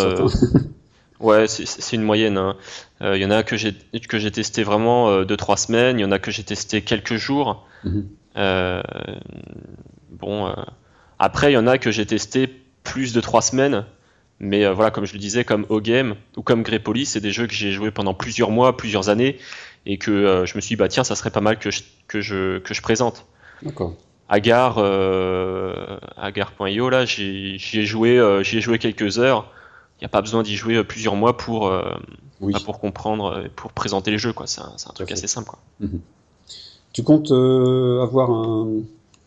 ouais, 1.23 1.47
c'est 1.47 1.95
une 1.95 2.03
moyenne. 2.03 2.37
Hein. 2.37 2.55
Il 3.01 3.17
y 3.17 3.25
en 3.25 3.31
a 3.31 3.43
que 3.43 3.57
j'ai 3.57 3.73
que 4.07 4.19
j'ai 4.19 4.31
testé 4.31 4.63
vraiment 4.63 5.23
de 5.23 5.35
trois 5.35 5.57
semaines. 5.57 5.99
Il 5.99 6.01
y 6.03 6.05
en 6.05 6.11
a 6.11 6.19
que 6.19 6.31
j'ai 6.31 6.43
testé 6.43 6.81
quelques 6.81 7.15
jours. 7.15 7.67
Mhm. 7.83 8.07
bon, 10.11 10.55
après 11.19 11.51
il 11.51 11.55
y 11.55 11.57
en 11.57 11.67
a 11.67 11.77
que 11.77 11.91
j'ai 11.91 12.05
testé 12.05 12.47
plus 12.83 13.13
de 13.13 13.21
trois 13.21 13.41
semaines. 13.41 13.85
Mais 14.39 14.65
euh, 14.65 14.73
voilà, 14.73 14.91
comme 14.91 15.05
je 15.05 15.13
le 15.13 15.19
disais, 15.19 15.43
comme 15.43 15.65
O-Game 15.69 16.15
ou 16.35 16.41
comme 16.41 16.63
Greypolis, 16.63 17.05
c'est 17.05 17.21
des 17.21 17.31
jeux 17.31 17.47
que 17.47 17.53
j'ai 17.53 17.71
joué 17.71 17.91
pendant 17.91 18.13
plusieurs 18.13 18.51
mois, 18.51 18.75
plusieurs 18.75 19.09
années, 19.09 19.37
et 19.85 19.97
que 19.97 20.11
euh, 20.11 20.45
je 20.45 20.55
me 20.55 20.61
suis 20.61 20.69
dit, 20.69 20.75
bah 20.75 20.89
tiens, 20.89 21.03
ça 21.03 21.15
serait 21.15 21.29
pas 21.31 21.41
mal 21.41 21.59
que 21.59 21.71
je, 21.71 21.81
que 22.07 22.19
je, 22.19 22.59
que 22.59 22.73
je 22.73 22.81
présente. 22.81 23.25
D'accord. 23.61 23.95
Agar, 24.29 24.75
euh, 24.79 25.97
Agar.io, 26.17 26.89
là, 26.89 27.05
j'y 27.05 27.57
ai, 27.73 27.85
joué, 27.85 28.17
euh, 28.17 28.41
ai 28.41 28.61
joué 28.61 28.79
quelques 28.79 29.19
heures. 29.19 29.51
Il 30.03 30.07
n'y 30.07 30.09
a 30.09 30.09
pas 30.09 30.21
besoin 30.21 30.43
d'y 30.43 30.57
jouer 30.57 30.83
plusieurs 30.83 31.15
mois 31.15 31.37
pour, 31.37 31.69
bah, 31.69 32.59
pour 32.65 32.79
comprendre, 32.79 33.45
pour 33.55 33.71
présenter 33.71 34.11
les 34.11 34.17
jeux. 34.17 34.33
C'est 34.45 34.59
un, 34.59 34.65
un, 34.65 34.93
truc 34.93 35.09
assez 35.11 35.27
simple. 35.27 35.47
Quoi. 35.49 35.59
Mhm. 35.79 36.01
Tu 36.91 37.03
comptes 37.03 37.31
avoir 37.31 38.29
un, 38.29 38.67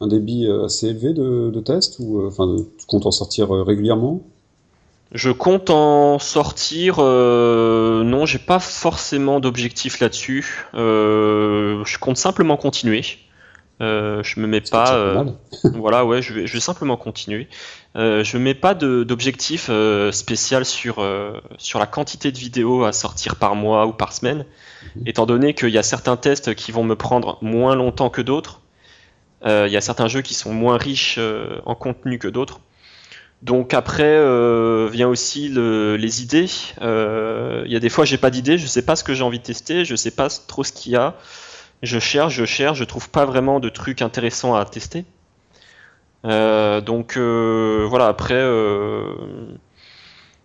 un, 0.02 0.06
débit 0.06 0.46
assez 0.64 0.88
élevé 0.88 1.14
de, 1.14 1.50
de 1.50 1.60
tests 1.60 1.96
ou 1.98 2.26
enfin, 2.26 2.56
tu 2.78 2.84
comptes 2.86 3.06
en 3.06 3.10
sortir 3.10 3.50
régulièrement? 3.50 4.20
Je 5.12 5.30
compte 5.30 5.70
en 5.70 6.18
sortir. 6.18 6.96
Euh, 6.98 8.02
non, 8.02 8.26
j'ai 8.26 8.38
pas 8.38 8.58
forcément 8.58 9.40
d'objectif 9.40 10.00
là-dessus. 10.00 10.66
Euh, 10.74 11.84
je 11.84 11.98
compte 11.98 12.16
simplement 12.16 12.56
continuer. 12.56 13.02
Euh, 13.80 14.22
je 14.22 14.40
me 14.40 14.46
mets 14.46 14.60
pas. 14.60 14.94
Euh, 14.94 15.24
voilà, 15.74 16.04
ouais, 16.04 16.22
je 16.22 16.32
vais, 16.32 16.46
je 16.46 16.52
vais 16.52 16.60
simplement 16.60 16.96
continuer. 16.96 17.48
Euh, 17.96 18.24
je 18.24 18.38
mets 18.38 18.54
pas 18.54 18.74
d'objectif 18.74 19.70
spécial 20.12 20.64
sur 20.64 21.06
sur 21.58 21.78
la 21.78 21.86
quantité 21.86 22.32
de 22.32 22.38
vidéos 22.38 22.84
à 22.84 22.92
sortir 22.92 23.36
par 23.36 23.54
mois 23.54 23.86
ou 23.86 23.92
par 23.92 24.12
semaine, 24.12 24.44
mhm. 24.96 25.02
étant 25.06 25.26
donné 25.26 25.54
qu'il 25.54 25.70
y 25.70 25.78
a 25.78 25.82
certains 25.82 26.16
tests 26.16 26.54
qui 26.54 26.72
vont 26.72 26.84
me 26.84 26.96
prendre 26.96 27.38
moins 27.42 27.74
longtemps 27.74 28.10
que 28.10 28.22
d'autres. 28.22 28.60
Il 29.44 29.70
y 29.70 29.76
a 29.76 29.80
certains 29.80 30.08
jeux 30.08 30.22
qui 30.22 30.34
sont 30.34 30.52
moins 30.52 30.76
riches 30.76 31.20
en 31.66 31.74
contenu 31.76 32.18
que 32.18 32.26
d'autres. 32.26 32.60
Donc 33.42 33.74
après 33.74 34.02
euh, 34.02 34.88
vient 34.90 35.08
aussi 35.08 35.48
les 35.48 36.22
idées. 36.22 36.48
Euh, 36.80 37.62
il 37.66 37.72
y 37.72 37.76
a 37.76 37.80
des 37.80 37.90
fois 37.90 38.04
j'ai 38.04 38.16
pas 38.16 38.30
d'idée, 38.30 38.58
je 38.58 38.66
sais 38.66 38.82
pas 38.82 38.96
ce 38.96 39.04
que 39.04 39.14
j'ai 39.14 39.22
envie 39.22 39.38
de 39.38 39.44
tester, 39.44 39.84
je 39.84 39.94
sais 39.94 40.10
pas 40.10 40.28
trop 40.28 40.64
ce 40.64 40.72
qu'il 40.72 40.92
y 40.92 40.96
a. 40.96 41.14
Je 41.82 41.98
cherche, 41.98 42.34
je 42.34 42.44
cherche, 42.44 42.78
je 42.78 42.84
trouve 42.84 43.10
pas 43.10 43.24
vraiment 43.24 43.60
de 43.60 43.68
trucs 43.68 44.02
intéressants 44.02 44.54
à 44.54 44.64
tester. 44.64 45.04
Euh, 46.24 46.80
donc 46.80 47.16
voilà 47.16 48.06
après 48.08 48.42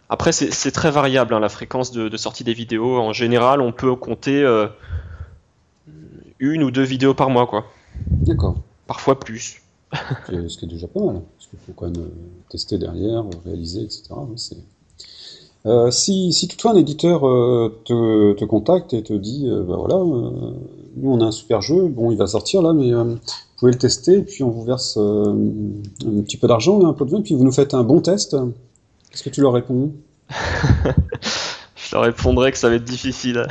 après 0.09 0.31
c'est 0.31 0.71
très 0.71 0.91
variable 0.91 1.33
hein, 1.33 1.39
la 1.39 1.49
fréquence 1.49 1.91
de, 1.91 2.09
de, 2.09 2.17
sortie 2.17 2.43
des 2.43 2.53
vidéos. 2.53 2.99
En 2.99 3.13
général 3.13 3.61
on 3.61 3.71
peut 3.71 3.95
compter 3.95 4.45
une 6.39 6.63
ou 6.63 6.71
deux 6.71 6.83
vidéos 6.83 7.13
par 7.13 7.29
mois 7.29 7.47
quoi. 7.47 7.65
D'accord. 8.07 8.57
Parfois 8.87 9.19
plus. 9.19 9.61
ce 9.93 10.57
qui 10.57 10.65
est 10.65 10.67
déjà 10.67 10.87
pas 10.87 10.99
mal 10.99 11.21
il 11.53 11.59
faut 11.59 11.73
quand 11.73 11.85
même 11.85 12.03
euh, 12.03 12.09
tester 12.49 12.77
derrière, 12.77 13.23
réaliser, 13.45 13.83
etc. 13.83 14.13
Euh, 15.67 15.91
si, 15.91 16.33
si, 16.33 16.47
toutefois 16.47 16.71
un 16.71 16.77
éditeur 16.77 17.27
euh, 17.27 17.81
te, 17.85 18.33
te, 18.33 18.45
contacte 18.45 18.93
et 18.93 19.03
te 19.03 19.13
dit, 19.13 19.47
bah 19.47 19.75
voilà, 19.77 19.95
nous 19.95 21.11
on 21.11 21.21
a 21.21 21.25
un 21.25 21.31
super 21.31 21.61
jeu, 21.61 21.87
bon 21.87 22.11
il 22.11 22.17
va 22.17 22.25
sortir 22.25 22.63
là, 22.63 22.73
mais 22.73 22.91
vous 22.91 23.19
pouvez 23.57 23.71
le 23.71 23.77
tester, 23.77 24.17
et 24.17 24.23
puis 24.23 24.43
on 24.43 24.49
vous 24.49 24.63
verse 24.63 24.97
un 24.97 25.35
petit 26.23 26.37
peu 26.37 26.47
d'argent, 26.47 26.83
un 26.85 26.93
peu 26.93 27.05
de 27.05 27.11
vin, 27.11 27.21
puis 27.21 27.35
vous 27.35 27.43
nous 27.43 27.51
faites 27.51 27.75
un 27.75 27.83
bon 27.83 28.01
test, 28.01 28.35
qu'est-ce 29.11 29.23
que 29.23 29.29
tu 29.29 29.41
leur 29.41 29.53
réponds? 29.53 29.91
Je 31.75 31.95
leur 31.95 32.03
répondrais 32.05 32.51
que 32.51 32.57
ça 32.57 32.69
va 32.69 32.75
être 32.75 32.85
difficile. 32.85 33.45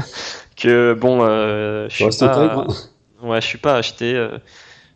que 0.56 0.94
bon, 0.94 1.20
je 1.20 2.10
suis 2.10 2.18
pas... 2.18 2.66
Ouais, 3.22 3.40
je 3.40 3.46
suis 3.46 3.58
pas 3.58 3.76
acheté. 3.76 4.28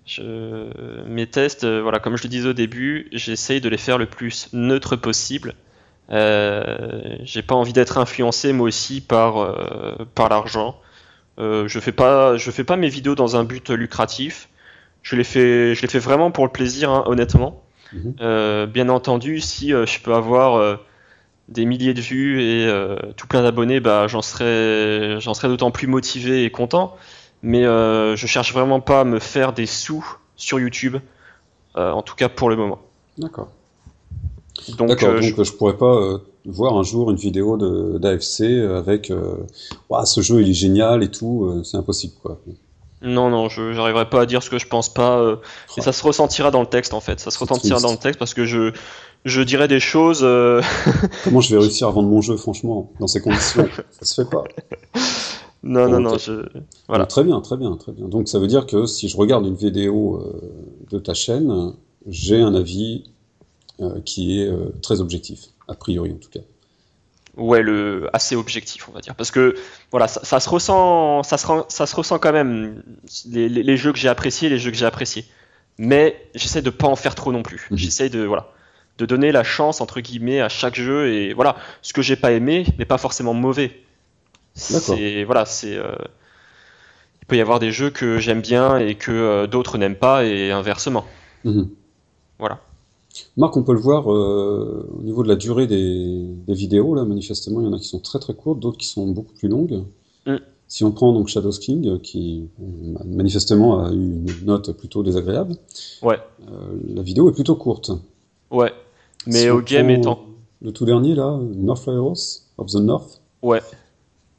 Je... 0.05 1.05
Mes 1.07 1.27
tests, 1.27 1.65
voilà, 1.65 1.99
comme 2.01 2.17
je 2.17 2.25
le 2.25 2.29
disais 2.29 2.49
au 2.49 2.53
début, 2.53 3.09
j'essaye 3.13 3.61
de 3.61 3.69
les 3.69 3.79
faire 3.79 3.97
le 3.97 4.07
plus 4.07 4.49
neutre 4.53 4.97
possible. 4.97 5.55
J'ai 6.11 7.43
pas 7.43 7.55
envie 7.55 7.73
d'être 7.73 7.99
influencé 7.99 8.53
moi 8.53 8.69
aussi 8.69 9.01
par, 9.01 9.55
par 10.15 10.29
l'argent. 10.29 10.81
je 11.39 11.79
fais 11.81 11.93
pas, 11.93 12.37
je 12.37 12.51
fais 12.51 12.65
pas 12.65 12.77
mes 12.77 12.89
vidéos 12.89 13.15
dans 13.15 13.37
un 13.37 13.45
but 13.45 13.71
lucratif. 13.71 14.49
Je 15.03 15.17
les 15.17 15.25
fais, 15.25 15.75
je 15.75 15.83
les 15.83 15.89
fais 15.89 15.99
vraiment 15.99 16.31
pour 16.31 16.45
le 16.45 16.53
plaisir, 16.53 16.91
hein, 16.91 17.05
honnêtement. 17.07 17.63
Mhm. 17.93 18.67
bien 18.67 18.89
entendu, 18.89 19.41
si 19.41 19.71
je 19.71 20.03
peux 20.03 20.15
avoir 20.15 20.79
des 21.49 21.65
milliers 21.65 21.95
de 21.95 22.01
vues 22.01 22.43
et 22.43 22.67
euh, 22.67 22.97
tout 23.17 23.27
plein 23.27 23.43
d'abonnés, 23.43 23.81
bah, 23.81 24.07
j'en 24.07 24.23
serais, 24.23 25.21
j'en 25.21 25.35
serais 25.35 25.49
d'autant 25.49 25.71
plus 25.71 25.87
motivé 25.87 26.45
et 26.45 26.51
content. 26.51 26.97
Mais 27.43 27.65
euh, 27.65 28.17
je 28.17 28.27
cherche 28.27 28.53
vraiment 28.53 28.81
pas 28.81 29.01
à 29.01 29.05
me 29.05 29.19
faire 29.19 29.53
des 29.53 29.67
sous 29.67 30.05
sur 30.37 30.61
YouTube, 30.61 30.97
euh, 31.77 31.91
en 31.91 32.03
tout 32.03 32.15
cas 32.15 32.29
pour 32.29 32.51
le 32.51 32.57
moment. 32.57 32.81
D'accord. 33.17 33.49
Donc, 34.77 34.89
donc 34.89 35.21
je... 35.21 35.45
je... 35.45 35.53
pourrais 35.53 35.77
pas 35.77 36.21
voir 36.45 36.77
un 36.77 36.83
jour 36.83 37.11
une 37.11 37.17
vidéo 37.17 37.57
d'AFC 37.99 38.43
avec 38.43 39.13
ce 40.05 40.21
jeu 40.21 40.41
il 40.43 40.51
est 40.51 40.55
génial 40.55 41.03
et 41.03 41.11
tout, 41.11 41.63
c'est 41.65 41.77
impossible 41.77 42.15
quoi. 42.23 42.41
Non, 43.01 43.31
non, 43.31 43.49
je 43.49 43.63
n'arriverai 43.75 44.11
pas 44.11 44.23
à 44.23 44.27
dire 44.27 44.43
ce 44.43 44.51
que 44.51 44.59
je 44.59 44.67
pense 44.67 44.93
pas. 44.93 45.39
et 45.77 45.81
ça 45.81 45.93
se 45.93 46.03
ressentira 46.03 46.51
dans 46.51 46.61
le 46.61 46.67
texte 46.67 46.95
en 46.95 47.01
fait. 47.01 47.21
Ça 47.21 47.31
se 47.31 47.39
ressentira 47.39 47.79
dans 47.81 47.93
le 47.93 47.99
texte 47.99 48.19
parce 48.19 48.35
que 48.35 48.45
je, 48.45 48.73
je 49.25 49.43
dirais 49.43 49.69
des 49.69 49.81
choses. 49.81 50.21
Euh, 50.23 50.63
Comment 51.25 51.41
je 51.41 51.55
vais 51.55 51.61
réussir 51.61 51.89
à 51.89 51.91
vendre 51.91 52.09
mon 52.09 52.21
jeu, 52.21 52.37
franchement, 52.37 52.93
dans 53.01 53.07
ces 53.07 53.21
conditions? 53.21 53.69
Ça 53.91 54.05
se 54.05 54.23
fait 54.23 54.31
pas. 54.31 54.45
Non, 55.65 55.89
non, 55.89 55.99
non. 55.99 56.17
Je... 56.17 56.47
Voilà. 56.87 57.05
très 57.05 57.25
bien, 57.25 57.41
très 57.41 57.57
bien, 57.57 57.77
très 57.77 57.91
bien. 57.91 58.07
Donc 58.07 58.29
ça 58.29 58.39
veut 58.39 58.47
dire 58.47 58.65
que 58.65 58.87
si 58.87 59.09
je 59.09 59.17
regarde 59.17 59.45
une 59.45 59.57
vidéo 59.57 60.23
euh, 60.23 60.41
de 60.89 61.01
ta 61.01 61.15
chaîne, 61.15 61.73
j'ai 62.07 62.41
un 62.41 62.55
avis 62.55 63.03
euh, 63.03 63.11
qui 64.05 64.41
est 64.41 64.51
très 64.83 65.01
objectif, 65.01 65.41
a 65.69 65.75
priori 65.75 66.13
en 66.13 66.17
tout 66.17 66.31
cas. 66.31 66.41
Ouais, 67.37 67.63
le 67.63 68.11
assez 68.13 68.35
objectif, 68.35 68.89
on 68.89 68.93
va 68.93 69.01
dire, 69.01 69.15
parce 69.15 69.31
que 69.31 69.55
voilà, 69.93 70.09
ça, 70.09 70.41
se 70.41 70.49
ressent, 70.49 71.23
ça 71.23 71.39
se, 71.39 71.47
ça 71.69 71.87
se 71.87 71.95
ressent 71.95 72.19
quand 72.19 72.33
même 72.33 72.83
les, 73.27 73.49
les, 73.49 73.77
jeux 73.77 73.93
que 73.93 73.99
j'ai 73.99 74.09
appréciés, 74.09 74.49
les 74.49 74.59
jeux 74.59 74.73
que 74.73 74.77
j'ai 74.77 74.87
appréciés. 74.87 75.25
Mais 75.79 76.21
j'essaie 76.35 76.63
de 76.63 76.71
pas 76.71 76.89
en 76.89 76.97
faire 76.97 77.15
trop 77.15 77.31
non 77.31 77.45
plus. 77.45 77.69
Mhm. 77.71 77.79
J'essaie 77.79 78.09
de 78.09 78.25
voilà 78.25 78.51
de 78.99 79.07
donner 79.07 79.33
la 79.33 79.45
chance 79.45 79.81
entre 79.81 80.01
guillemets 80.01 80.41
à 80.41 80.49
chaque 80.49 80.75
jeu 80.75 81.13
et 81.13 81.33
voilà 81.33 81.57
ce 81.83 81.93
que 81.93 82.03
j'ai 82.03 82.17
pas 82.17 82.33
aimé 82.33 82.67
n'est 82.79 82.85
pas 82.85 82.99
forcément 82.99 83.33
mauvais 83.33 83.81
c'est 84.55 85.23
voilà 85.23 85.45
c'est 85.45 85.77
euh, 85.77 85.95
il 87.23 87.27
peut 87.27 87.37
y 87.37 87.41
avoir 87.41 87.61
des 87.61 87.71
jeux 87.71 87.91
que 87.91 88.19
j'aime 88.19 88.41
bien 88.41 88.77
et 88.77 88.97
que 88.97 89.13
euh, 89.13 89.47
d'autres 89.47 89.79
n'aiment 89.79 89.95
pas 89.95 90.25
et 90.25 90.51
inversement 90.51 91.07
mhm. 91.45 91.71
voilà 92.41 92.61
Marc, 93.37 93.57
on 93.57 93.63
peut 93.63 93.73
le 93.73 93.81
voir 93.81 94.13
euh, 94.13 94.89
au 94.99 95.03
niveau 95.03 95.23
de 95.23 95.29
la 95.29 95.37
durée 95.37 95.67
des, 95.67 96.27
vidéos. 96.49 96.95
Là, 96.95 97.05
manifestement, 97.05 97.61
il 97.61 97.65
y 97.65 97.69
en 97.69 97.73
a 97.73 97.79
qui 97.79 97.89
sont 97.89 98.01
très 98.01 98.19
très 98.19 98.35
courtes, 98.35 98.61
d'autres 98.61 98.79
qui 98.79 98.87
sont 98.87 99.07
beaucoup 99.09 99.35
plus 99.35 99.49
longues. 99.49 99.85
Mm. 100.27 100.37
Si 100.67 100.85
on 100.85 100.93
prend 100.93 101.13
donc 101.13 101.29
Shadow 101.29 101.51
King, 101.51 101.99
qui 102.01 102.49
manifestement 103.07 103.85
a 103.85 103.91
eu 103.91 103.95
une 103.95 104.45
note 104.45 104.73
plutôt 104.73 105.03
désagréable, 105.03 105.57
ouais. 106.03 106.19
la 106.95 107.03
vidéo 107.03 107.31
est 107.31 107.33
plutôt 107.33 107.57
courte. 107.57 107.91
Ouais. 108.51 108.73
Mais 109.27 109.49
au 109.49 109.63
game 109.63 109.89
étant. 109.91 110.21
Le 110.61 110.73
tout 110.73 110.85
dernier, 110.85 111.15
là, 111.15 111.39
North 111.55 111.87
Heroes 111.87 112.43
of 112.59 112.71
the 112.71 112.77
North. 112.77 113.23
Ouais. 113.43 113.61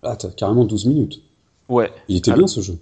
Ah, 0.03 0.15
t'as 0.15 0.29
carrément 0.29 0.65
12 0.65 0.85
minutes. 0.85 1.21
Ouais. 1.69 1.91
Il 2.07 2.17
était 2.17 2.33
bien 2.33 2.47
ce 2.47 2.61
jeu. 2.61 2.77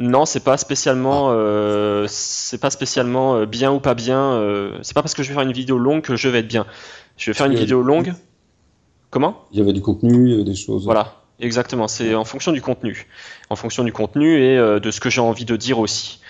Non, 0.00 0.24
c'est 0.24 0.40
pas 0.42 0.56
spécialement, 0.56 1.28
euh, 1.30 2.06
c'est 2.08 2.58
pas 2.58 2.70
spécialement 2.70 3.36
euh, 3.36 3.46
bien 3.46 3.70
ou 3.70 3.80
pas 3.80 3.94
bien. 3.94 4.32
Euh, 4.32 4.78
c'est 4.82 4.94
pas 4.94 5.02
parce 5.02 5.14
que 5.14 5.22
je 5.22 5.28
vais 5.28 5.34
faire 5.34 5.42
une 5.42 5.52
vidéo 5.52 5.78
longue 5.78 6.00
que 6.00 6.16
je 6.16 6.28
vais 6.28 6.38
être 6.38 6.48
bien. 6.48 6.66
Je 7.18 7.30
vais 7.30 7.34
faire 7.34 7.46
une 7.46 7.54
vidéo 7.54 7.82
longue. 7.82 8.14
Comment? 9.10 9.44
Il 9.52 9.58
y 9.58 9.62
avait 9.62 9.74
du 9.74 9.82
contenu, 9.82 10.26
il 10.26 10.30
y 10.30 10.34
avait 10.34 10.44
des 10.44 10.54
choses. 10.54 10.84
Voilà, 10.84 11.20
exactement. 11.38 11.86
C'est 11.86 12.14
en 12.14 12.24
fonction 12.24 12.52
du 12.52 12.62
contenu, 12.62 13.08
en 13.50 13.56
fonction 13.56 13.84
du 13.84 13.92
contenu 13.92 14.40
et 14.42 14.56
de 14.56 14.90
ce 14.90 15.00
que 15.00 15.10
j'ai 15.10 15.20
envie 15.20 15.44
de 15.44 15.56
dire 15.56 15.78
aussi. 15.78 16.20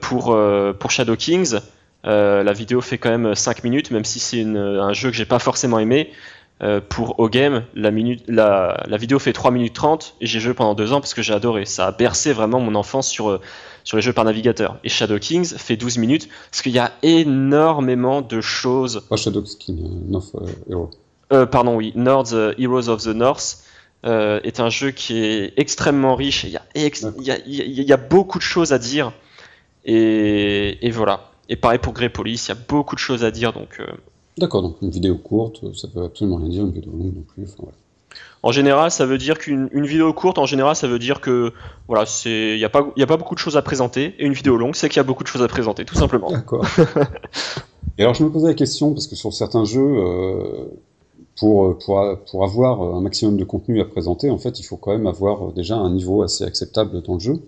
pour 0.00 0.38
pour 0.78 0.90
Shadow 0.92 1.16
Kings, 1.16 1.58
la 2.04 2.52
vidéo 2.52 2.80
fait 2.82 2.98
quand 2.98 3.10
même 3.10 3.34
5 3.34 3.64
minutes, 3.64 3.90
même 3.90 4.04
si 4.04 4.20
c'est 4.20 4.44
un 4.44 4.92
jeu 4.92 5.10
que 5.10 5.16
j'ai 5.16 5.24
pas 5.24 5.40
forcément 5.40 5.80
aimé. 5.80 6.12
Euh, 6.62 6.80
pour 6.80 7.18
O-Game, 7.18 7.64
la, 7.74 7.90
la, 8.86 8.96
vidéo 8.96 9.18
fait 9.18 9.32
3 9.32 9.50
minutes 9.50 9.74
30 9.74 10.14
et 10.20 10.26
j'ai 10.26 10.38
joué 10.38 10.54
pendant 10.54 10.74
2 10.74 10.92
ans 10.92 11.00
parce 11.00 11.12
que 11.12 11.22
j'ai 11.22 11.34
adoré. 11.34 11.64
Ça 11.64 11.88
a 11.88 11.92
bercé 11.92 12.32
vraiment 12.32 12.60
mon 12.60 12.76
enfance 12.76 13.08
sur, 13.08 13.30
euh, 13.30 13.40
sur 13.82 13.96
les 13.96 14.02
jeux 14.02 14.12
par 14.12 14.24
navigateur. 14.24 14.78
Et 14.84 14.88
Shadow 14.88 15.18
Kings 15.18 15.56
fait 15.56 15.76
12 15.76 15.98
minutes 15.98 16.28
parce 16.50 16.62
qu'il 16.62 16.72
y 16.72 16.78
a 16.78 16.92
énormément 17.02 18.22
de 18.22 18.40
choses. 18.40 19.02
Pas 19.08 19.16
Shadow 19.16 19.42
Kings, 19.42 20.08
North 20.08 20.36
Hero. 20.70 20.90
pardon, 21.46 21.74
oui, 21.74 21.92
North 21.96 22.32
Heroes 22.32 22.88
of 22.88 23.02
the 23.02 23.08
North. 23.08 23.64
est 24.04 24.60
un 24.60 24.70
jeu 24.70 24.92
qui 24.92 25.18
est 25.18 25.54
extrêmement 25.56 26.14
riche. 26.14 26.44
Il 26.44 26.50
y, 26.50 26.56
a 26.56 26.62
il, 27.44 27.82
y 27.82 27.92
a, 27.92 27.96
beaucoup 27.96 28.38
de 28.38 28.44
choses 28.44 28.72
à 28.72 28.78
dire. 28.78 29.12
Et, 29.84 30.86
et 30.86 30.90
voilà. 30.92 31.32
Et 31.48 31.56
pareil 31.56 31.78
pour 31.78 31.92
Grey 31.92 32.08
Police, 32.08 32.46
il 32.46 32.48
y 32.50 32.52
a 32.52 32.58
beaucoup 32.68 32.94
de 32.94 33.00
choses 33.00 33.24
à 33.24 33.30
dire. 33.30 33.52
Donc, 33.52 33.80
euh, 33.80 33.86
D'accord, 34.38 34.62
donc 34.62 34.76
une 34.80 34.90
vidéo 34.90 35.16
courte, 35.16 35.62
ça 35.74 35.88
veut 35.94 36.04
absolument 36.04 36.36
rien 36.36 36.48
dire, 36.48 36.64
une 36.64 36.72
vidéo 36.72 36.92
longue 36.92 37.14
non 37.14 37.22
plus. 37.22 37.46
En 38.42 38.50
général, 38.50 38.90
ça 38.90 39.06
veut 39.06 39.18
dire 39.18 39.38
qu'une 39.38 39.86
vidéo 39.86 40.12
courte, 40.12 40.38
en 40.38 40.46
général, 40.46 40.74
ça 40.74 40.88
veut 40.88 40.98
dire 40.98 41.20
que 41.20 41.52
voilà, 41.86 42.06
c'est 42.06 42.54
il 42.54 42.58
n'y 42.58 42.64
a 42.64 42.68
pas 42.68 42.86
il 42.96 43.02
a 43.02 43.06
pas 43.06 43.16
beaucoup 43.16 43.34
de 43.34 43.40
choses 43.40 43.56
à 43.56 43.62
présenter. 43.62 44.14
Et 44.18 44.26
une 44.26 44.32
vidéo 44.32 44.56
longue, 44.56 44.74
c'est 44.74 44.88
qu'il 44.88 44.96
y 44.96 45.00
a 45.00 45.04
beaucoup 45.04 45.22
de 45.22 45.28
choses 45.28 45.42
à 45.42 45.48
présenter, 45.48 45.84
tout 45.84 45.94
simplement. 45.94 46.30
D'accord. 46.30 46.64
et 47.98 48.02
alors, 48.02 48.14
je 48.14 48.24
me 48.24 48.30
posais 48.30 48.48
la 48.48 48.54
question 48.54 48.92
parce 48.92 49.06
que 49.06 49.16
sur 49.16 49.32
certains 49.32 49.64
jeux. 49.64 49.80
Euh, 49.80 50.66
pour, 51.38 51.78
pour, 51.78 52.04
pour, 52.30 52.44
avoir 52.44 52.82
un 52.82 53.00
maximum 53.00 53.38
de 53.38 53.44
contenu 53.44 53.80
à 53.80 53.86
présenter, 53.86 54.28
en 54.28 54.36
fait, 54.36 54.60
il 54.60 54.64
faut 54.64 54.76
quand 54.76 54.92
même 54.92 55.06
avoir 55.06 55.52
déjà 55.52 55.76
un 55.76 55.90
niveau 55.90 56.22
assez 56.22 56.44
acceptable 56.44 57.00
dans 57.00 57.14
le 57.14 57.20
jeu. 57.20 57.42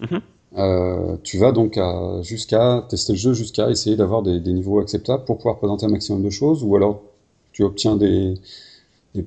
Mm 0.00 0.18
euh, 0.58 1.16
tu 1.22 1.38
vas 1.38 1.52
donc 1.52 1.78
jusqu'à 2.22 2.84
tester 2.88 3.14
le 3.14 3.18
jeu, 3.18 3.32
jusqu'à 3.32 3.70
essayer 3.70 3.96
d'avoir 3.96 4.22
des, 4.22 4.40
niveaux 4.40 4.80
acceptables 4.80 5.24
pour 5.24 5.38
pouvoir 5.38 5.58
présenter 5.58 5.86
un 5.86 5.90
maximum 5.90 6.22
de 6.22 6.30
choses, 6.30 6.62
ou 6.62 6.76
alors 6.76 7.02
tu 7.52 7.62
obtiens 7.62 7.96
des, 7.96 8.34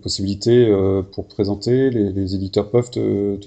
possibilités 0.01 0.67
euh, 0.67 1.01
pour 1.01 1.27
présenter, 1.27 1.89
les, 1.89 2.35
éditeurs 2.35 2.69
peuvent 2.69 2.89
te, 2.89 3.37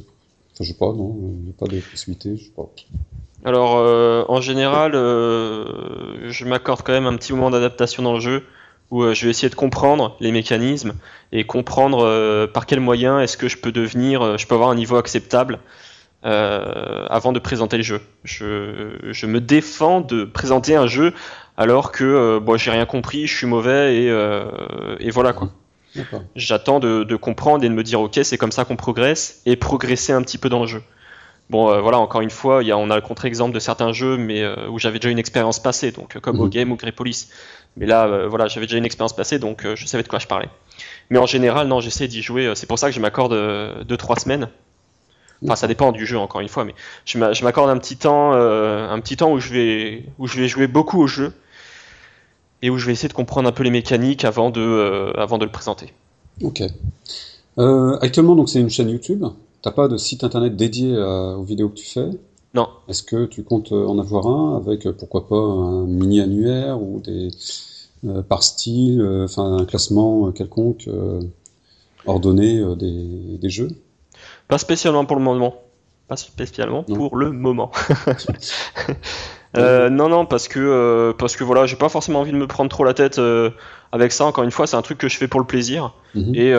Enfin, 0.54 0.64
je 0.64 0.72
sais 0.72 0.78
pas, 0.78 0.92
non, 0.92 1.14
il 1.20 1.44
n'y 1.44 1.50
a 1.50 1.52
pas 1.56 1.66
de 1.66 1.80
possibilités, 1.80 2.36
je 2.36 2.44
sais 2.46 2.50
pas. 2.56 2.68
Alors, 3.44 3.76
euh, 3.76 4.24
en 4.26 4.40
général, 4.40 4.92
je 4.94 6.44
m'accorde 6.44 6.82
quand 6.82 6.92
même 6.92 7.06
un 7.06 7.16
petit 7.16 7.32
moment 7.32 7.50
d'adaptation 7.50 8.02
dans 8.02 8.14
le 8.14 8.20
jeu 8.20 8.42
où 8.90 9.04
je 9.12 9.24
vais 9.24 9.30
essayer 9.30 9.50
de 9.50 9.54
comprendre 9.54 10.16
les 10.18 10.32
mécanismes 10.32 10.94
et 11.30 11.44
comprendre 11.44 12.46
par 12.46 12.66
quels 12.66 12.80
moyens 12.80 13.22
est-ce 13.22 13.36
que 13.36 13.46
je 13.46 13.58
peux 13.58 13.70
devenir, 13.70 14.36
je 14.36 14.46
peux 14.48 14.56
avoir 14.56 14.70
un 14.70 14.74
niveau 14.74 14.96
acceptable 14.96 15.60
euh, 16.24 17.06
avant 17.10 17.30
de 17.30 17.38
présenter 17.38 17.76
le 17.76 17.84
jeu. 17.84 18.00
Je, 18.24 19.26
me 19.26 19.40
défends 19.40 20.00
de 20.00 20.24
présenter 20.24 20.74
un 20.74 20.88
jeu 20.88 21.14
alors 21.56 21.92
que 21.92 22.02
euh, 22.02 22.40
bon, 22.40 22.56
j'ai 22.56 22.72
rien 22.72 22.86
compris, 22.86 23.28
je 23.28 23.36
suis 23.36 23.46
mauvais 23.46 24.02
et, 24.02 24.10
euh, 24.10 24.44
voilà 25.12 25.32
quoi. 25.32 25.50
J'attends 26.34 26.80
de, 26.80 27.14
comprendre 27.14 27.64
et 27.64 27.68
de 27.68 27.74
me 27.74 27.84
dire 27.84 28.00
ok 28.00 28.18
c'est 28.24 28.36
comme 28.36 28.50
ça 28.50 28.64
qu'on 28.64 28.74
progresse 28.74 29.42
et 29.46 29.54
progresser 29.54 30.12
un 30.12 30.22
petit 30.22 30.38
peu 30.38 30.48
dans 30.48 30.60
le 30.60 30.66
jeu. 30.66 30.82
Bon 31.50 31.80
voilà 31.80 31.98
encore 31.98 32.20
une 32.20 32.30
fois 32.30 32.64
y 32.64 32.72
a, 32.72 32.76
on 32.76 32.90
a 32.90 32.96
le 32.96 33.00
contre-exemple 33.00 33.54
de 33.54 33.60
certains 33.60 33.92
jeux 33.92 34.16
mais 34.16 34.44
où 34.68 34.80
j'avais 34.80 34.98
déjà 34.98 35.10
une 35.10 35.18
expérience 35.20 35.60
passée 35.60 35.92
donc 35.92 36.18
comme 36.18 36.40
au 36.40 36.44
mhm. 36.44 36.50
game 36.50 36.72
ou 36.72 36.76
Grey 36.76 36.92
Police. 36.92 37.30
Mais 37.76 37.86
là 37.86 38.26
voilà 38.26 38.48
j'avais 38.48 38.66
déjà 38.66 38.76
une 38.76 38.84
expérience 38.84 39.14
passée 39.14 39.38
donc 39.38 39.64
je 39.72 39.86
savais 39.86 40.02
de 40.02 40.08
quoi 40.08 40.18
je 40.18 40.26
parlais. 40.26 40.48
Mais 41.10 41.18
en 41.18 41.26
général 41.26 41.68
non 41.68 41.80
j'essaie 41.80 42.08
d'y 42.08 42.22
jouer 42.22 42.52
c'est 42.56 42.66
pour 42.66 42.78
ça 42.78 42.88
que 42.88 42.94
je 42.94 43.00
m'accorde 43.00 43.34
2-3 43.34 44.20
semaines 44.20 44.48
Enfin, 45.44 45.54
ça 45.54 45.68
dépend 45.68 45.92
du 45.92 46.04
jeu 46.04 46.18
encore 46.18 46.40
une 46.40 46.48
fois, 46.48 46.64
mais 46.64 46.74
je 47.04 47.44
m'accorde 47.44 47.70
un 47.70 47.78
petit 47.78 47.96
temps, 47.96 48.32
euh, 48.34 48.88
un 48.88 49.00
petit 49.00 49.16
temps 49.16 49.32
où 49.32 49.38
je 49.38 49.52
vais, 49.52 50.04
où 50.18 50.26
je 50.26 50.40
vais 50.40 50.48
jouer 50.48 50.66
beaucoup 50.66 51.00
au 51.00 51.06
jeu 51.06 51.32
et 52.60 52.70
où 52.70 52.78
je 52.78 52.86
vais 52.86 52.92
essayer 52.92 53.08
de 53.08 53.14
comprendre 53.14 53.48
un 53.48 53.52
peu 53.52 53.62
les 53.62 53.70
mécaniques 53.70 54.24
avant 54.24 54.50
de, 54.50 54.60
euh, 54.60 55.12
avant 55.12 55.38
de 55.38 55.44
le 55.44 55.52
présenter. 55.52 55.92
Ok. 56.42 56.62
Euh, 57.58 57.98
actuellement, 58.00 58.34
donc 58.34 58.48
c'est 58.48 58.60
une 58.60 58.70
chaîne 58.70 58.90
YouTube. 58.90 59.24
T'as 59.62 59.70
pas 59.70 59.86
de 59.86 59.96
site 59.96 60.24
internet 60.24 60.56
dédié 60.56 60.96
aux 60.96 61.42
vidéos 61.42 61.68
que 61.68 61.76
tu 61.76 61.86
fais? 61.86 62.08
Non. 62.54 62.68
Est-ce 62.88 63.02
que 63.02 63.26
tu 63.26 63.44
comptes 63.44 63.72
en 63.72 63.98
avoir 63.98 64.26
un 64.26 64.56
avec 64.56 64.88
pourquoi 64.92 65.28
pas 65.28 65.36
un 65.36 65.84
mini 65.84 66.20
annuaire 66.20 66.80
ou 66.80 67.00
des 67.00 67.28
par 68.28 68.44
style, 68.44 69.04
enfin 69.24 69.58
un 69.58 69.64
classement 69.64 70.30
quelconque 70.30 70.88
ordonné 72.06 72.64
des, 72.76 73.38
des 73.38 73.50
jeux? 73.50 73.70
Pas 74.48 74.58
spécialement 74.58 75.04
pour 75.04 75.16
le 75.16 75.22
moment. 75.22 75.62
Pas 76.08 76.16
spécialement 76.16 76.82
pour 76.82 77.16
le 77.16 77.30
moment. 77.32 77.70
euh, 79.56 79.90
non, 79.90 80.08
non, 80.08 80.24
parce 80.24 80.48
que 80.48 80.58
euh, 80.58 81.12
parce 81.12 81.36
que 81.36 81.44
voilà, 81.44 81.66
j'ai 81.66 81.76
pas 81.76 81.90
forcément 81.90 82.20
envie 82.20 82.32
de 82.32 82.36
me 82.38 82.46
prendre 82.46 82.70
trop 82.70 82.82
la 82.82 82.94
tête 82.94 83.18
euh, 83.18 83.50
avec 83.92 84.12
ça. 84.12 84.24
Encore 84.24 84.44
une 84.44 84.50
fois, 84.50 84.66
c'est 84.66 84.76
un 84.76 84.82
truc 84.82 84.96
que 84.96 85.08
je 85.08 85.18
fais 85.18 85.28
pour 85.28 85.38
le 85.38 85.46
plaisir. 85.46 85.92
Mhm. 86.14 86.34
Et 86.34 86.54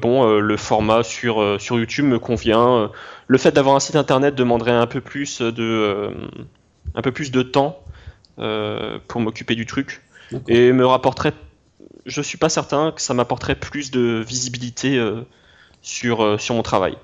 bon, 0.00 0.38
le 0.38 0.56
format 0.56 1.02
sur 1.02 1.60
sur 1.60 1.76
YouTube 1.76 2.04
me 2.04 2.20
convient. 2.20 2.90
Le 3.26 3.38
fait 3.38 3.50
d'avoir 3.50 3.74
un 3.74 3.80
site 3.80 3.96
internet 3.96 4.36
demanderait 4.36 4.70
un 4.70 4.86
peu 4.86 5.00
plus 5.00 5.40
de 5.40 6.10
un 6.94 7.02
peu 7.02 7.10
plus 7.10 7.32
de 7.32 7.42
temps 7.42 7.80
pour 8.36 9.20
m'occuper 9.20 9.56
du 9.56 9.66
truc 9.66 10.02
et 10.46 10.72
me 10.72 10.86
rapporterait. 10.86 11.32
Je 12.06 12.20
suis 12.20 12.38
pas 12.38 12.48
certain 12.48 12.92
que 12.92 13.02
ça 13.02 13.12
m'apporterait 13.12 13.56
plus 13.56 13.90
de 13.90 14.22
visibilité 14.24 15.04
sur 15.82 16.40
sur 16.40 16.54
mon 16.54 16.62
travail. 16.62 16.96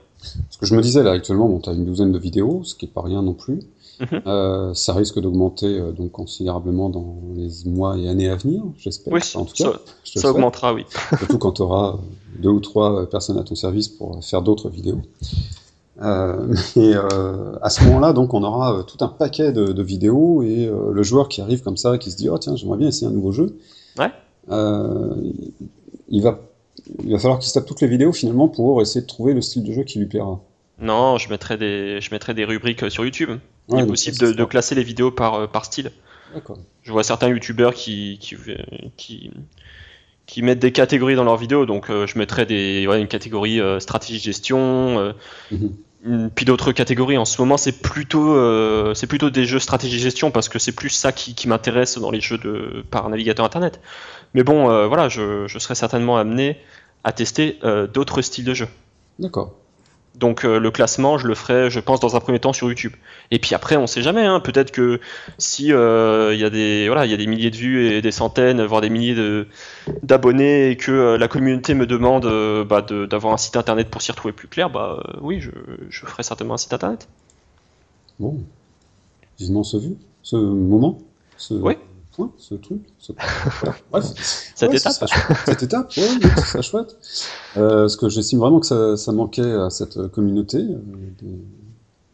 Ce 0.51 0.59
que 0.59 0.67
je 0.67 0.75
me 0.75 0.83
disais 0.83 1.03
là 1.03 1.13
actuellement, 1.13 1.49
bon, 1.49 1.61
tu 1.61 1.71
as 1.71 1.73
une 1.73 1.85
douzaine 1.85 2.13
de 2.13 2.19
vidéos, 2.19 2.63
ce 2.65 2.75
qui 2.75 2.87
est 2.87 2.89
pas 2.89 3.03
rien 3.03 3.23
non 3.23 3.35
plus. 3.35 3.61
Mhm. 4.01 4.23
Euh, 4.27 4.75
ça 4.75 4.95
risque 4.95 5.21
d'augmenter 5.21 5.79
euh, 5.79 5.93
donc 5.93 6.13
considérablement 6.13 6.89
dans 6.89 7.19
les 7.35 7.51
mois 7.67 7.99
et 7.99 8.09
années 8.09 8.31
à 8.31 8.37
venir, 8.37 8.63
j'espère. 8.79 9.13
Oui, 9.13 9.21
en 9.35 9.45
tout 9.45 9.55
cas, 9.55 9.73
ça, 10.05 10.31
augmentera, 10.31 10.73
oui. 10.73 10.87
Surtout 11.19 11.39
quand 11.39 11.53
tu 11.53 11.63
auras 11.63 11.99
deux 12.39 12.49
ou 12.49 12.61
trois 12.61 13.09
personnes 13.11 13.39
à 13.39 13.43
ton 13.43 13.55
service 13.55 13.89
pour 13.89 14.25
faire 14.25 14.41
d'autres 14.41 14.71
vidéos. 14.71 15.03
Euh, 16.03 16.55
et 16.77 16.95
euh, 16.95 17.57
à 17.61 17.69
ce 17.69 17.85
moment-là, 17.85 18.13
donc, 18.13 18.33
on 18.33 18.43
aura 18.43 18.79
euh, 18.79 18.83
tout 18.83 18.97
un 19.05 19.09
paquet 19.09 19.53
de, 19.53 19.67
de 19.67 19.83
vidéos 19.83 20.43
et 20.43 20.71
le 20.93 21.03
joueur 21.03 21.29
qui 21.29 21.41
arrive 21.41 21.63
comme 21.63 21.77
ça, 21.77 21.99
qui 21.99 22.11
se 22.11 22.17
dit, 22.17 22.29
oh 22.29 22.39
tiens, 22.39 22.57
j'aimerais 22.57 22.79
bien 22.79 22.89
essayer 22.89 23.07
un 23.07 23.15
nouveau 23.15 23.33
jeu. 23.33 23.59
Ouais. 23.99 24.11
Il 26.09 26.23
va, 26.23 26.41
il 27.05 27.13
va 27.13 27.19
falloir 27.19 27.39
qu'il 27.39 27.49
se 27.49 27.55
tape 27.55 27.67
toutes 27.67 27.81
les 27.81 27.89
vidéos 27.89 28.13
finalement 28.13 28.49
pour 28.49 28.81
essayer 28.83 29.03
de 29.03 29.07
trouver 29.07 29.35
le 29.35 29.41
style 29.43 29.65
de 29.65 29.73
jeu 29.73 29.83
qui 29.85 29.99
lui 29.99 30.07
plaira. 30.07 30.41
Non, 30.81 31.19
je 31.19 31.29
mettrai 31.29 31.57
des, 31.59 32.01
je 32.01 32.11
mettrai 32.11 32.33
des 32.35 32.45
rubriques 32.45 32.83
euh, 32.85 32.91
sur 32.91 33.05
YouTube. 33.05 33.39
Il 33.69 33.75
Ouais, 33.75 33.81
est 33.81 33.83
donc 33.83 33.91
possible 33.91 34.17
ça, 34.17 34.33
de, 34.33 34.45
classer 34.45 34.75
les 34.75 34.83
vidéos 34.83 35.11
par, 35.11 35.35
euh, 35.35 35.47
par 35.47 35.65
style. 35.65 35.93
Je 36.83 36.93
vois 36.93 37.03
certains 37.03 37.29
youtubeurs 37.29 37.75
qui, 37.75 38.19
qui, 38.21 38.37
qui, 38.97 39.31
qui 40.27 40.43
mettent 40.43 40.61
des 40.61 40.73
catégories 40.73 41.17
dans 41.17 41.25
leurs 41.25 41.37
vidéos, 41.37 41.67
donc 41.67 41.91
euh, 41.91 42.07
je 42.07 42.17
mettrai 42.19 42.47
des, 42.47 42.87
ouais, 42.87 43.01
une 43.01 43.09
catégorie 43.09 43.61
euh, 43.61 43.81
stratégie 43.81 44.21
gestion, 44.21 44.99
euh, 44.99 45.13
Mhm. 45.51 46.31
puis 46.35 46.45
d'autres 46.45 46.73
catégories. 46.73 47.19
En 47.19 47.25
ce 47.25 47.41
moment, 47.43 47.57
c'est 47.57 47.83
plutôt, 47.83 48.35
c'est 48.95 49.07
plutôt 49.07 49.29
des 49.29 49.45
jeux 49.45 49.59
stratégie 49.59 49.99
gestion 49.99 50.31
parce 50.31 50.49
que 50.49 50.59
c'est 50.59 50.73
plus 50.73 50.89
ça 50.89 51.13
qui, 51.13 51.35
qui 51.35 51.47
m'intéresse 51.47 51.99
dans 51.99 52.11
les 52.11 52.21
jeux 52.23 52.39
de, 52.39 52.85
par 52.91 53.07
navigateur 53.11 53.45
internet. 53.45 53.81
Mais 54.35 54.43
bon, 54.45 54.71
euh, 54.71 54.87
voilà, 54.87 55.09
je, 55.09 55.47
je 55.47 55.59
serai 55.59 55.75
certainement 55.75 56.17
amené 56.17 56.57
à 57.05 57.13
tester 57.13 57.59
euh, 57.65 57.87
d'autres 57.87 58.23
styles 58.23 58.45
de 58.45 58.55
jeu. 58.55 58.69
D'accord. 59.19 59.55
Donc 60.17 60.45
euh, 60.45 60.59
le 60.59 60.71
classement, 60.71 61.19
je 61.19 61.27
le 61.29 61.35
ferai, 61.35 61.71
je 61.71 61.79
pense, 61.81 62.01
dans 62.01 62.17
un 62.17 62.21
premier 62.21 62.41
temps 62.41 62.53
sur 62.53 62.69
YouTube. 62.69 62.93
Et 63.31 63.39
puis 63.39 63.55
après, 63.55 63.77
on 63.77 63.87
sait 63.87 64.03
jamais. 64.03 64.25
Hein, 64.27 64.41
Peut-être 64.41 64.71
que 64.73 65.01
si 65.39 65.73
euh, 65.73 66.35
il 66.35 66.41
y 66.41 66.45
a 66.45 66.51
des 66.51 66.89
voilà, 66.89 67.07
il 67.07 67.11
y 67.11 67.15
a 67.15 67.17
des 67.17 67.27
milliers 67.29 67.51
de 67.51 67.57
vues 67.57 67.87
et 67.93 68.03
des 68.03 68.11
centaines, 68.11 68.63
voire 68.67 68.81
des 68.81 68.91
milliers 68.91 69.15
de 69.15 69.47
d'abonnés, 70.03 70.71
et 70.71 70.77
que 70.77 70.91
euh, 70.91 71.17
la 71.19 71.29
communauté 71.29 71.75
me 71.75 71.87
demande 71.87 72.25
bah, 72.67 72.83
de- 72.83 73.07
d'avoir 73.07 73.33
un 73.33 73.37
site 73.39 73.57
internet 73.57 73.89
pour 73.89 74.03
s'y 74.03 74.11
retrouver 74.11 74.33
plus 74.33 74.49
clair, 74.49 74.69
bah 74.69 75.03
oui, 75.23 75.41
je, 75.41 75.51
je 75.89 76.05
ferai 76.07 76.23
certainement 76.25 76.55
un 76.55 76.59
site 76.59 76.73
internet. 76.75 77.09
Bon. 78.19 78.37
Vivement 79.39 79.63
ce 79.63 79.77
vu, 79.79 79.95
ce 80.23 80.37
moment, 80.37 80.99
ce 81.39 81.55
Oui. 81.55 81.75
Point, 82.11 82.31
ce 82.39 82.55
truc. 82.55 82.81
ce- 82.99 83.13
voilà. 83.63 83.77
Bref. 83.91 84.53
Cette 84.55 84.71
Ouais, 84.71 84.77
étape. 84.77 85.05
Cette 85.47 85.63
étape, 85.63 85.91
ouais, 85.97 86.03
oui, 86.23 86.29
ce 86.37 86.43
serait 86.47 86.63
chouette. 86.63 86.97
Euh, 87.57 87.83
parce 87.83 87.97
que 87.97 88.09
j'estime 88.09 88.39
vraiment 88.41 88.61
que 88.61 88.67
ça, 88.67 88.97
ça 88.97 89.13
manquait 89.13 89.51
à 89.53 89.71
cette 89.71 90.09
communauté. 90.09 90.59
euh, 90.59 90.77
des, 91.23 91.39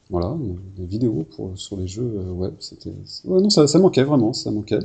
voilà, 0.08 0.36
des 0.76 0.84
vidéos 0.86 1.26
pour, 1.34 1.50
sur 1.56 1.76
les 1.76 1.88
jeux 1.88 2.12
euh, 2.16 2.30
web. 2.30 2.54
C'était, 2.60 2.92
c'est- 3.04 3.26
ouais, 3.26 3.40
non, 3.40 3.50
ça, 3.50 3.66
ça 3.66 3.78
manquait 3.80 4.04
vraiment, 4.04 4.32
ça 4.32 4.50
manquait. 4.52 4.78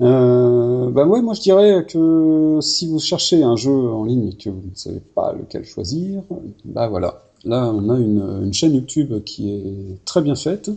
Euh, 0.00 0.90
bah 0.90 1.06
ouais, 1.06 1.22
moi 1.22 1.34
je 1.34 1.40
dirais 1.42 1.86
que 1.88 2.58
si 2.60 2.88
vous 2.88 2.98
cherchez 2.98 3.42
un 3.42 3.54
jeu 3.56 3.70
en 3.70 4.04
ligne 4.04 4.28
et 4.28 4.32
que 4.36 4.50
vous 4.50 4.62
ne 4.70 4.74
savez 4.74 5.00
pas 5.14 5.32
lequel 5.32 5.64
choisir, 5.64 6.22
bah 6.64 6.88
voilà. 6.88 7.22
Là, 7.44 7.72
on 7.74 7.88
a 7.90 7.98
une, 7.98 8.22
une 8.44 8.52
chaîne 8.52 8.74
YouTube 8.74 9.12
qui 9.24 9.50
est 9.52 10.04
très 10.04 10.22
bien 10.22 10.34
faite, 10.36 10.70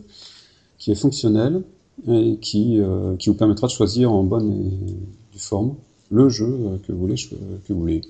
qui 0.80 0.92
est 0.92 0.96
fonctionnelle 0.96 1.62
et 2.08 2.38
qui, 2.42 2.80
euh, 2.80 3.16
qui 3.18 3.30
vous 3.30 3.36
permettra 3.36 3.68
de 3.68 3.72
choisir 3.72 4.12
en 4.12 4.24
bonne 4.24 4.52
et 4.52 5.34
due 5.34 5.40
forme 5.40 5.76
le 6.12 6.30
jeu 6.30 6.46
euh, 6.46 6.78
que 6.86 6.92
vous 6.92 7.00
voulez. 7.00 7.16
Que 7.16 7.74
vous 7.74 7.80
voulez 7.80 8.02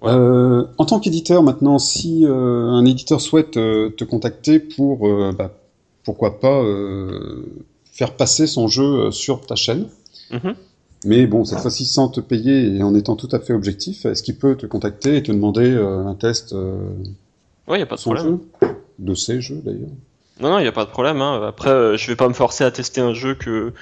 voilà. 0.00 0.18
Euh, 0.18 0.66
en 0.76 0.84
tant 0.84 1.00
qu'éditeur, 1.00 1.42
maintenant, 1.42 1.78
si 1.78 2.26
euh, 2.26 2.66
un 2.68 2.84
éditeur 2.84 3.20
souhaite 3.20 3.56
euh, 3.56 3.88
te 3.90 4.04
contacter 4.04 4.58
pour, 4.58 5.08
bah, 5.32 5.50
pourquoi 6.04 6.38
pas, 6.38 6.62
faire 7.92 8.14
passer 8.14 8.46
son 8.46 8.68
jeu 8.68 9.10
sur 9.10 9.40
ta 9.46 9.54
chaîne, 9.56 9.86
Mhm. 10.30 10.54
mais 11.06 11.26
bon, 11.26 11.44
cette 11.44 11.60
fois-ci 11.60 11.84
sans 11.86 12.08
te 12.08 12.20
payer 12.20 12.76
et 12.76 12.82
en 12.82 12.94
étant 12.94 13.16
tout 13.16 13.28
à 13.32 13.38
fait 13.40 13.52
objectif, 13.54 14.04
est-ce 14.06 14.22
qu'il 14.22 14.36
peut 14.36 14.54
te 14.56 14.66
contacter 14.66 15.16
et 15.16 15.22
te 15.22 15.32
demander 15.32 15.70
un 15.74 16.14
test 16.14 16.52
euh, 16.52 16.76
Ouais, 17.68 17.78
y 17.80 17.82
a 17.82 17.86
pas 17.86 17.96
de 17.96 18.00
problème. 18.02 18.38
jeu? 18.62 18.68
De 18.98 19.14
ses 19.14 19.40
jeux, 19.40 19.62
d'ailleurs 19.64 19.88
Non, 20.40 20.50
non, 20.50 20.58
il 20.58 20.62
n'y 20.62 20.68
a 20.68 20.72
pas 20.72 20.84
de 20.84 20.90
problème. 20.90 21.20
hein. 21.22 21.40
Après, 21.46 21.70
euh, 21.70 21.96
je 21.96 22.06
vais 22.08 22.16
pas 22.16 22.28
me 22.28 22.34
forcer 22.34 22.64
à 22.64 22.70
tester 22.70 23.00
un 23.00 23.14
jeu 23.14 23.34
que, 23.34 23.72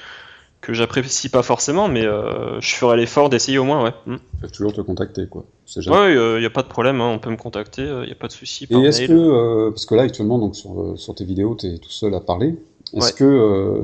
que 0.60 0.72
j'apprécie 0.72 1.28
pas 1.28 1.42
forcément, 1.42 1.88
mais 1.88 2.04
euh, 2.06 2.60
je 2.60 2.74
ferai 2.74 2.96
l'effort 2.96 3.28
d'essayer 3.28 3.58
au 3.58 3.64
moins, 3.64 3.82
ouais. 3.84 3.92
Mm. 4.06 4.16
Ils 4.34 4.40
peuvent 4.40 4.52
toujours 4.52 4.72
te 4.72 4.80
contacter, 4.80 5.26
quoi. 5.26 5.44
C'est 5.66 5.82
jamais- 5.82 5.96
Ouais, 5.96 6.14
il 6.36 6.40
n'y 6.40 6.46
a 6.46 6.50
pas 6.50 6.62
de 6.62 6.68
problème, 6.68 7.00
hein, 7.00 7.10
on 7.12 7.18
peut 7.18 7.30
me 7.30 7.36
contacter, 7.36 7.82
il 7.82 8.06
n'y 8.06 8.12
a 8.12 8.16
pas 8.16 8.28
de 8.28 8.32
souci. 8.32 8.66
Et 8.70 8.74
est-ce 8.76 9.02
que, 9.06 9.12
euh, 9.12 9.70
parce 9.70 9.84
que 9.86 9.94
là 9.94 10.02
actuellement, 10.02 10.38
donc 10.38 10.54
sur, 10.56 10.80
euh, 10.80 10.96
sur 10.96 11.14
tes 11.14 11.24
vidéos, 11.24 11.56
tu 11.58 11.66
es 11.66 11.78
tout 11.78 11.90
seul 11.90 12.14
à 12.14 12.20
parler, 12.20 12.54
est-ce 12.94 13.06
Ouais. 13.06 13.12
que, 13.12 13.24
euh, 13.24 13.80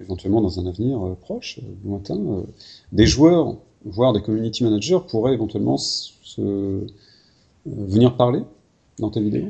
éventuellement 0.00 0.40
dans 0.42 0.60
un 0.60 0.66
avenir 0.66 1.04
euh, 1.04 1.16
proche, 1.20 1.58
euh, 1.58 1.62
lointain, 1.84 2.14
euh, 2.18 2.42
des 2.92 3.06
joueurs, 3.06 3.56
voire 3.84 4.12
des 4.12 4.22
community 4.22 4.62
managers 4.64 4.98
pourraient 5.08 5.34
éventuellement 5.34 5.76
se, 5.76 6.40
euh, 6.40 6.86
venir 7.66 8.14
parler 8.16 8.40
dans 8.98 9.10
tes 9.10 9.20
vidéos? 9.20 9.48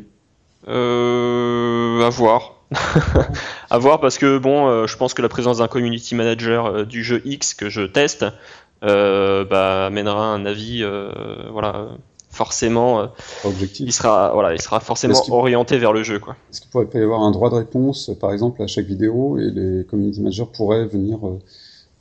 Euh, 0.69 2.05
à 2.05 2.09
voir. 2.09 2.55
à 3.71 3.79
voir 3.79 4.01
parce 4.01 4.19
que 4.19 4.39
bon, 4.39 4.67
euh, 4.67 4.87
je 4.87 4.97
pense 4.97 5.15
que 5.15 5.23
la 5.23 5.29
présence 5.29 5.59
d'un 5.59 5.69
community 5.69 6.15
manager 6.15 6.67
euh, 6.67 6.85
du 6.85 7.05
jeu 7.05 7.23
X 7.25 7.55
que 7.55 7.69
je 7.69 7.83
teste 7.83 8.27
euh, 8.85 9.45
bah, 9.45 9.87
amènera 9.87 10.27
un 10.27 10.45
avis, 10.45 10.83
euh, 10.83 11.11
voilà, 11.53 11.89
forcément, 12.31 13.01
euh, 13.01 13.07
objectif 13.45 13.87
il 13.89 13.93
sera, 13.93 14.33
voilà, 14.33 14.55
il 14.55 14.61
sera 14.61 14.81
forcément 14.81 15.21
orienté 15.31 15.79
vers 15.79 15.93
le 15.93 16.03
jeu, 16.03 16.19
quoi. 16.19 16.37
Est-ce 16.51 16.61
qu'il 16.61 16.71
pourrait 16.71 16.87
pas 16.87 16.99
y 16.99 17.03
avoir 17.03 17.23
un 17.23 17.31
droit 17.31 17.51
de 17.51 17.55
réponse, 17.55 18.11
par 18.21 18.33
exemple, 18.33 18.63
à 18.63 18.67
chaque 18.67 18.87
vidéo, 18.87 19.39
et 19.39 19.51
les 19.51 19.85
community 19.85 20.21
managers 20.21 20.47
pourraient 20.53 20.87
venir 20.87 21.27
euh, 21.27 21.39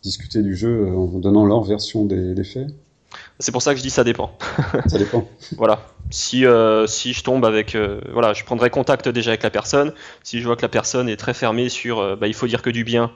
discuter 0.04 0.42
du 0.42 0.56
jeu 0.56 0.88
euh, 0.88 0.96
en 0.96 1.20
donnant 1.20 1.46
leur 1.46 1.64
version 1.64 2.06
des, 2.06 2.34
des 2.34 2.44
faits? 2.44 2.68
C'est 3.40 3.52
pour 3.52 3.62
ça 3.62 3.74
que 3.74 3.78
je 3.78 3.84
dis 3.84 3.90
ça 3.90 4.04
dépend. 4.04 4.38
Ça 4.88 4.98
dépend. 4.98 5.28
Voilà. 5.58 5.82
Si, 6.10 6.46
euh, 6.46 6.88
si 6.88 7.12
je 7.14 7.24
tombe 7.24 7.44
avec. 7.46 7.76
euh, 7.76 8.00
voilà, 8.14 8.34
je 8.34 8.44
prendrai 8.46 8.70
contact 8.70 9.10
déjà 9.10 9.32
avec 9.32 9.44
la 9.44 9.50
personne. 9.50 9.94
Si 10.24 10.40
je 10.40 10.46
vois 10.46 10.56
que 10.56 10.62
la 10.62 10.70
personne 10.70 11.10
est 11.10 11.18
très 11.18 11.34
fermée 11.34 11.68
sur. 11.70 12.00
euh, 12.00 12.16
bah, 12.16 12.28
il 12.28 12.34
faut 12.34 12.48
dire 12.48 12.62
que 12.62 12.70
du 12.70 12.84
bien 12.86 13.12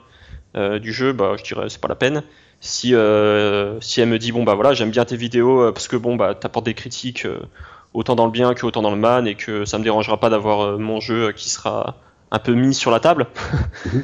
euh, 0.56 0.78
du 0.78 0.92
jeu, 0.92 1.12
bah, 1.12 1.34
je 1.38 1.44
dirais 1.44 1.68
c'est 1.68 1.80
pas 1.80 1.88
la 1.88 1.94
peine. 1.94 2.22
Si, 2.60 2.94
euh, 2.94 3.80
si 3.80 4.00
elle 4.02 4.08
me 4.08 4.18
dit, 4.18 4.32
bon, 4.32 4.44
bah 4.44 4.54
voilà, 4.54 4.74
j'aime 4.74 4.90
bien 4.90 5.04
tes 5.06 5.16
vidéos 5.16 5.62
euh, 5.62 5.72
parce 5.72 5.88
que 5.88 5.96
bon, 5.96 6.16
bah, 6.16 6.34
t'apportes 6.34 6.66
des 6.66 6.74
critiques 6.74 7.24
euh, 7.24 7.40
autant 7.94 8.14
dans 8.16 8.26
le 8.26 8.32
bien 8.32 8.52
que 8.52 8.66
autant 8.66 8.82
dans 8.82 8.90
le 8.90 8.98
mal 8.98 9.26
et 9.26 9.34
que 9.34 9.64
ça 9.64 9.78
me 9.78 9.84
dérangera 9.84 10.20
pas 10.20 10.28
d'avoir 10.28 10.60
euh, 10.60 10.76
mon 10.76 11.00
jeu 11.00 11.32
qui 11.32 11.48
sera 11.48 11.96
un 12.30 12.38
peu 12.38 12.52
mis 12.52 12.74
sur 12.74 12.90
la 12.90 13.00
table. 13.00 13.26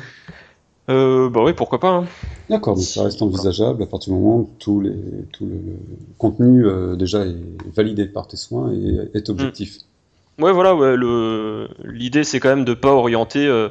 Euh, 0.88 1.28
bah 1.28 1.40
oui, 1.44 1.52
pourquoi 1.52 1.80
pas. 1.80 1.90
hein. 1.90 2.04
D'accord, 2.48 2.76
donc 2.76 2.84
ça 2.84 3.02
reste 3.04 3.20
envisageable 3.22 3.82
à 3.82 3.86
partir 3.86 4.12
du 4.12 4.20
moment 4.20 4.36
où 4.38 4.50
tout, 4.58 4.80
les, 4.80 4.94
tout 5.32 5.46
le, 5.46 5.54
le 5.56 5.76
contenu 6.18 6.64
euh, 6.64 6.94
déjà 6.94 7.26
est 7.26 7.34
validé 7.74 8.06
par 8.06 8.28
tes 8.28 8.36
soins 8.36 8.72
et 8.72 9.10
est 9.18 9.28
objectif. 9.30 9.78
Ouais, 10.38 10.52
voilà, 10.52 10.74
ouais, 10.76 10.96
l'idée 11.84 12.22
c'est 12.24 12.38
quand 12.40 12.50
même 12.50 12.64
de 12.64 12.74
pas 12.74 12.92
orienter 12.92 13.46
euh, 13.48 13.68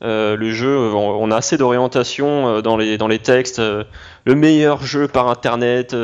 le 0.00 0.50
jeu. 0.52 0.78
On, 0.94 1.22
on 1.22 1.30
a 1.30 1.36
assez 1.36 1.58
d'orientation 1.58 2.60
dans, 2.62 2.76
les, 2.76 2.96
dans 2.96 3.08
les 3.08 3.18
textes. 3.18 3.58
le 3.60 4.34
meilleur 4.34 4.82
jeu 4.82 5.06
par 5.06 5.28
internet, 5.28 5.94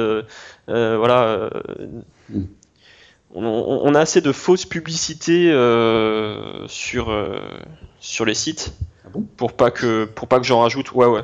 voilà. 0.69 1.23
euh, 1.25 1.51
Mm. 2.33 2.43
On, 3.35 3.95
a 3.95 4.01
assez 4.01 4.21
de 4.21 4.33
fausses 4.33 4.67
publicités 4.67 5.51
euh, 5.53 6.67
sur, 6.69 7.11
euh, 7.11 7.39
sur 8.01 8.25
les 8.25 8.35
sites. 8.35 8.73
Ah 9.05 9.09
bon? 9.13 9.25
Pour 9.37 9.53
pas 9.53 9.71
que 9.71 10.05
pour 10.05 10.29
pas 10.29 10.39
que 10.41 10.47
j'en 10.47 10.61
rajoute 10.61 10.93
ouais 10.93 11.07
ouais 11.07 11.23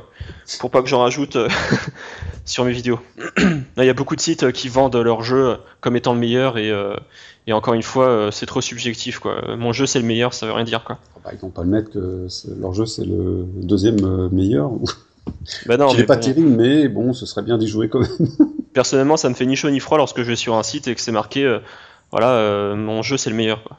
pour 0.58 0.70
pas 0.70 0.82
que 0.82 0.88
j'en 0.88 1.00
rajoute 1.00 1.36
euh, 1.36 1.48
sur 2.44 2.64
mes 2.64 2.72
vidéos 2.72 2.98
il 3.36 3.84
y 3.84 3.88
a 3.88 3.94
beaucoup 3.94 4.16
de 4.16 4.20
sites 4.20 4.50
qui 4.52 4.68
vendent 4.68 4.96
leur 4.96 5.22
jeu 5.22 5.58
comme 5.80 5.94
étant 5.94 6.14
le 6.14 6.18
meilleur 6.18 6.58
et, 6.58 6.72
et 7.46 7.52
encore 7.52 7.74
une 7.74 7.82
fois 7.82 8.30
c'est 8.32 8.46
trop 8.46 8.60
subjectif 8.62 9.18
quoi 9.18 9.56
mon 9.56 9.72
jeu 9.72 9.84
c'est 9.86 9.98
le 10.00 10.06
meilleur 10.06 10.32
ça 10.32 10.46
veut 10.46 10.52
rien 10.52 10.64
dire 10.64 10.84
quoi 10.84 10.98
Ah 11.16 11.20
bah, 11.24 11.30
ils 11.34 11.38
vont 11.38 11.50
pas 11.50 11.62
le 11.62 11.68
mettre 11.68 11.90
que 11.90 12.26
leur 12.58 12.72
jeu 12.72 12.86
c'est 12.86 13.04
le 13.04 13.44
deuxième 13.62 14.28
meilleur. 14.30 14.70
bah 15.66 15.76
non 15.76 15.88
Il 15.90 15.96
mais 15.98 16.02
est 16.02 16.06
pas 16.06 16.16
bon, 16.16 16.22
terrible, 16.22 16.48
mais 16.48 16.88
bon, 16.88 17.12
ce 17.12 17.26
serait 17.26 17.42
bien 17.42 17.58
d'y 17.58 17.68
jouer 17.68 17.88
quand 17.88 18.00
même. 18.00 18.28
personnellement 18.76 19.16
ça 19.16 19.30
me 19.30 19.34
fait 19.34 19.46
ni 19.46 19.56
chaud 19.56 19.70
ni 19.70 19.80
froid 19.80 19.96
lorsque 19.96 20.18
je 20.18 20.28
vais 20.28 20.36
sur 20.36 20.54
un 20.54 20.62
site 20.62 20.86
et 20.86 20.94
que 20.94 21.00
c'est 21.00 21.10
marqué 21.10 21.44
euh, 21.44 21.60
voilà 22.10 22.30
euh, 22.30 22.76
mon 22.76 23.02
jeu 23.02 23.16
c'est 23.16 23.30
le 23.30 23.36
meilleur 23.36 23.62
quoi. 23.64 23.78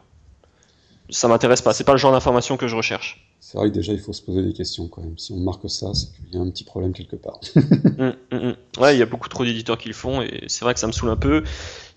ça 1.10 1.28
m'intéresse 1.28 1.62
pas. 1.62 1.74
C'est 1.74 1.84
pas 1.84 1.94
le 1.94 1.98
genre 1.98 2.12
d'information 2.12 2.58
que 2.58 2.68
je 2.68 2.76
recherche. 2.76 3.24
C'est 3.40 3.58
vrai 3.58 3.70
que 3.70 3.76
déjà 3.76 3.94
il 3.94 4.00
faut 4.00 4.14
se 4.14 4.22
poser 4.22 4.44
des 4.44 4.54
questions 4.54 4.88
quand 4.88 5.02
même. 5.02 5.18
Si 5.18 5.32
on 5.32 5.38
marque 5.38 5.70
ça, 5.70 5.94
c'est 5.94 6.08
qu'il 6.12 6.34
y 6.34 6.38
a 6.38 6.42
un 6.42 6.50
petit 6.50 6.66
problème 6.66 6.94
quelque 6.94 7.16
part. 7.16 7.40
Hum, 8.00 8.14
hum, 8.32 8.40
hum. 8.50 8.56
Ouais, 8.80 8.96
il 8.96 9.00
y 9.00 9.02
a 9.02 9.06
beaucoup 9.06 9.30
trop 9.30 9.44
d'éditeurs 9.44 9.78
qui 9.78 9.88
le 9.88 9.94
font 9.94 10.22
et 10.22 10.44
c'est 10.48 10.64
vrai 10.66 10.74
que 10.74 10.80
ça 10.80 10.88
me 10.88 10.92
saoule 10.92 11.10
un 11.10 11.16
peu. 11.16 11.44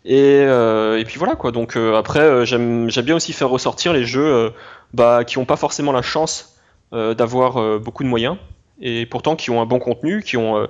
Et, 0.04 0.42
euh, 0.44 0.98
et 0.98 1.04
puis 1.04 1.18
voilà 1.18 1.36
quoi. 1.36 1.52
Donc 1.52 1.76
euh, 1.76 1.96
après, 1.96 2.20
euh, 2.20 2.44
j'aime 2.44 2.88
j'aime 2.88 3.04
bien 3.04 3.16
aussi 3.16 3.32
faire 3.32 3.50
ressortir 3.50 3.92
les 3.92 4.04
jeux 4.04 4.52
bah, 4.94 5.24
qui 5.24 5.38
n'ont 5.38 5.44
pas 5.44 5.56
forcément 5.56 5.92
la 5.92 6.02
chance 6.02 6.56
d'avoir 6.92 7.78
beaucoup 7.78 8.02
de 8.02 8.08
moyens 8.08 8.36
et 8.80 9.06
pourtant 9.06 9.36
qui 9.36 9.50
ont 9.50 9.60
un 9.60 9.66
bon 9.66 9.78
contenu, 9.78 10.22
qui 10.22 10.36
ont 10.36 10.66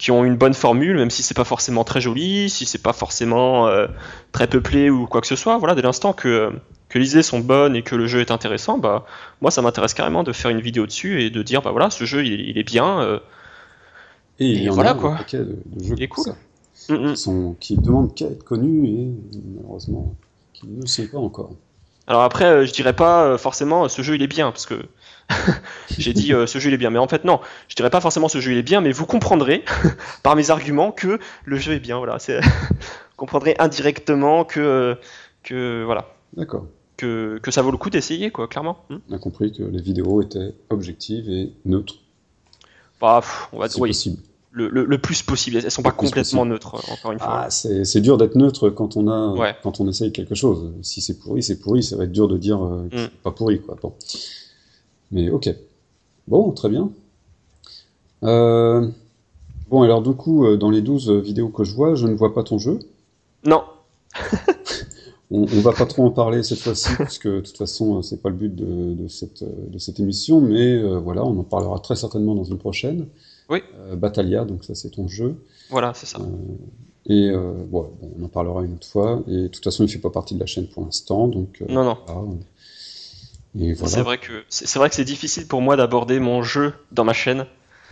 qui 0.00 0.10
ont 0.12 0.24
une 0.24 0.36
bonne 0.36 0.54
formule, 0.54 0.96
même 0.96 1.10
si 1.10 1.22
c'est 1.22 1.34
pas 1.36 1.44
forcément 1.44 1.84
très 1.84 2.00
joli, 2.02 2.50
si 2.50 2.66
c'est 2.66 2.82
pas 2.82 2.94
forcément 2.94 3.68
euh, 3.68 3.88
très 4.32 4.48
peuplé 4.48 4.90
ou 4.90 5.06
quoi 5.06 5.20
que 5.22 5.28
ce 5.28 5.36
soit. 5.36 5.58
Voilà, 5.58 5.76
dès 5.76 5.82
l'instant 5.82 6.14
que 6.14 6.52
que 6.90 6.98
les 6.98 7.12
idées 7.12 7.22
sont 7.24 7.40
bonnes 7.40 7.76
et 7.76 7.82
que 7.82 7.96
le 7.96 8.06
jeu 8.08 8.20
est 8.20 8.32
intéressant, 8.32 8.78
bah 8.78 9.06
moi 9.42 9.50
ça 9.52 9.62
m'intéresse 9.62 9.94
carrément 9.94 10.24
de 10.24 10.32
faire 10.32 10.50
une 10.50 10.60
vidéo 10.62 10.86
dessus 10.86 11.22
et 11.22 11.30
de 11.30 11.42
dire 11.42 11.62
bah 11.62 11.72
voilà 11.72 11.90
ce 11.90 12.04
jeu 12.04 12.24
il, 12.26 12.32
est- 12.34 12.44
il 12.50 12.58
est 12.58 12.64
bien. 12.64 13.00
euh, 13.02 13.20
Et 14.40 14.46
il 14.46 14.62
y 14.62 14.70
en 14.70 14.74
voilà, 14.74 14.94
a 14.94 14.94
quoi. 14.94 15.14
un 15.14 15.16
paquet 15.18 15.38
de, 15.38 15.62
de 15.66 15.84
jeux 15.84 15.96
Il 15.96 16.02
est 16.02 16.08
comme 16.08 16.24
cool. 16.24 16.24
ça, 16.24 16.36
hum, 16.88 16.96
hum. 17.06 17.14
qui, 17.14 17.20
sont, 17.20 17.56
qui 17.60 17.76
demandent 17.76 18.14
qu'à 18.14 18.26
être 18.26 18.44
connus 18.44 18.88
et 18.88 19.08
malheureusement 19.56 20.16
qui 20.52 20.66
ne 20.66 20.80
le 20.80 20.86
sont 20.86 21.06
pas 21.06 21.18
encore. 21.18 21.52
Alors 22.06 22.22
après, 22.22 22.44
euh, 22.44 22.66
je 22.66 22.72
dirais 22.72 22.92
pas 22.94 23.38
forcément 23.38 23.88
ce 23.88 24.02
jeu 24.02 24.14
il 24.16 24.22
est 24.22 24.26
bien, 24.26 24.50
parce 24.52 24.66
que 24.66 24.74
j'ai 25.98 26.12
dit 26.12 26.32
euh, 26.32 26.46
ce 26.46 26.58
jeu 26.58 26.68
il 26.70 26.74
est 26.74 26.78
bien, 26.78 26.90
mais 26.90 26.98
en 26.98 27.08
fait 27.08 27.24
non, 27.24 27.40
je 27.68 27.74
dirais 27.76 27.90
pas 27.90 28.00
forcément 28.00 28.28
ce 28.28 28.40
jeu 28.40 28.52
il 28.52 28.58
est 28.58 28.62
bien, 28.62 28.80
mais 28.80 28.92
vous 28.92 29.06
comprendrez 29.06 29.64
par 30.22 30.36
mes 30.36 30.50
arguments 30.50 30.92
que 30.92 31.18
le 31.44 31.56
jeu 31.56 31.72
est 31.74 31.80
bien. 31.80 31.98
Voilà, 31.98 32.18
c'est 32.18 32.40
vous 32.40 33.16
comprendrez 33.16 33.54
indirectement 33.58 34.44
que 34.44 34.60
euh, 34.60 34.94
que 35.42 35.82
voilà 35.84 36.06
D'accord. 36.36 36.66
que, 36.96 37.38
que 37.42 37.50
ça 37.50 37.62
vaut 37.62 37.70
le 37.70 37.76
coup 37.78 37.90
d'essayer 37.90 38.30
quoi, 38.30 38.46
clairement. 38.48 38.84
Hmm. 38.90 38.96
On 39.10 39.14
a 39.14 39.18
compris 39.18 39.52
que 39.52 39.62
les 39.62 39.80
vidéos 39.80 40.20
étaient 40.22 40.54
objectives 40.68 41.28
et 41.30 41.52
neutres, 41.64 41.94
Bah, 43.00 43.20
pff, 43.22 43.48
on 43.52 43.58
va 43.58 43.66
oui, 43.78 43.88
possible. 43.90 44.18
le, 44.52 44.68
le, 44.68 44.84
le 44.84 44.98
plus 44.98 45.22
possible. 45.22 45.56
Elles 45.56 45.70
sont 45.70 45.82
pas 45.82 45.90
Le 45.90 45.94
complètement 45.96 46.40
possible. 46.42 46.52
neutres 46.52 46.74
euh, 46.74 46.92
encore 46.92 47.12
une 47.12 47.18
fois. 47.18 47.44
Ah, 47.46 47.50
c'est 47.50 48.00
dur 48.00 48.18
d'être 48.18 48.34
neutre 48.36 48.68
quand 48.70 48.96
on 48.96 49.08
a 49.08 49.32
Ouais. 49.38 49.54
quand 49.62 49.80
on 49.80 49.88
essaye 49.88 50.12
quelque 50.12 50.34
chose. 50.34 50.72
Si 50.82 51.00
c'est 51.00 51.18
pourri, 51.18 51.42
c'est 51.42 51.58
pourri. 51.58 51.82
Ça 51.82 51.96
va 51.96 52.04
être 52.04 52.12
dur 52.12 52.28
de 52.28 52.36
dire 52.36 52.62
euh, 52.62 52.86
que 52.90 52.96
Mm. 52.96 52.98
c'est 53.04 53.22
pas 53.22 53.30
pourri, 53.30 53.60
quoi. 53.62 53.76
Bon. 53.80 53.94
Mais 55.10 55.30
ok. 55.30 55.54
Bon, 56.28 56.50
très 56.52 56.68
bien. 56.68 56.90
Euh, 58.22 58.88
Bon, 59.68 59.82
alors 59.82 60.02
du 60.02 60.12
coup, 60.14 60.44
euh, 60.44 60.56
dans 60.56 60.68
les 60.70 60.82
12 60.82 61.10
vidéos 61.12 61.48
que 61.48 61.62
je 61.62 61.72
vois, 61.76 61.94
je 61.94 62.08
ne 62.08 62.14
vois 62.14 62.34
pas 62.34 62.42
ton 62.42 62.58
jeu. 62.58 62.80
Non, 63.46 63.62
On, 65.32 65.42
on 65.42 65.60
va 65.60 65.72
pas 65.72 65.86
trop 65.86 66.04
en 66.04 66.10
parler 66.10 66.42
cette 66.42 66.58
fois-ci, 66.58 66.88
puisque 66.98 67.28
de 67.28 67.38
toute 67.40 67.56
façon, 67.56 67.98
euh, 67.98 68.02
c'est 68.02 68.20
pas 68.20 68.30
le 68.30 68.34
but 68.34 68.52
de, 68.52 68.94
de 68.94 69.06
cette, 69.06 69.42
euh, 69.42 69.68
de 69.68 69.78
cette 69.78 70.00
émission, 70.00 70.40
mais 70.40 70.74
euh, 70.74 70.98
voilà, 70.98 71.24
on 71.24 71.38
en 71.38 71.44
parlera 71.44 71.78
très 71.78 71.94
certainement 71.94 72.34
dans 72.34 72.42
une 72.42 72.58
prochaine. 72.58 73.06
Oui. 73.48 73.60
Euh, 73.78 73.94
Battalia, 73.94 74.44
donc 74.44 74.64
ça 74.64 74.74
c'est 74.74 74.90
ton 74.90 75.06
jeu. 75.06 75.36
voilà, 75.70 75.92
c'est 75.94 76.06
ça. 76.06 76.18
Et 77.06 77.30
euh, 77.30 77.52
bon, 77.70 77.90
on 78.18 78.24
en 78.24 78.28
parlera 78.28 78.64
une 78.64 78.72
autre 78.72 78.88
fois. 78.88 79.22
Et 79.28 79.42
de 79.42 79.46
toute 79.46 79.62
façon, 79.62 79.84
il 79.84 79.88
fait 79.88 80.00
pas 80.00 80.10
partie 80.10 80.34
de 80.34 80.40
la 80.40 80.46
chaîne 80.46 80.66
pour 80.66 80.84
l'instant, 80.84 81.28
donc 81.28 81.62
euh, 81.62 81.66
Non, 81.72 81.84
non. 81.84 81.96
voilà. 82.08 82.22
Voilà. 83.54 83.88
C'est 83.88 84.02
vrai 84.02 84.18
que 84.18 84.44
c'est 84.48 84.66
c'est 84.66 84.78
vrai 84.78 84.88
que 84.88 84.94
c'est 84.94 85.04
difficile 85.04 85.46
pour 85.46 85.60
moi 85.60 85.76
d'aborder 85.76 86.20
mon 86.20 86.42
jeu 86.42 86.72
dans 86.92 87.04
ma 87.04 87.12
chaîne. 87.12 87.46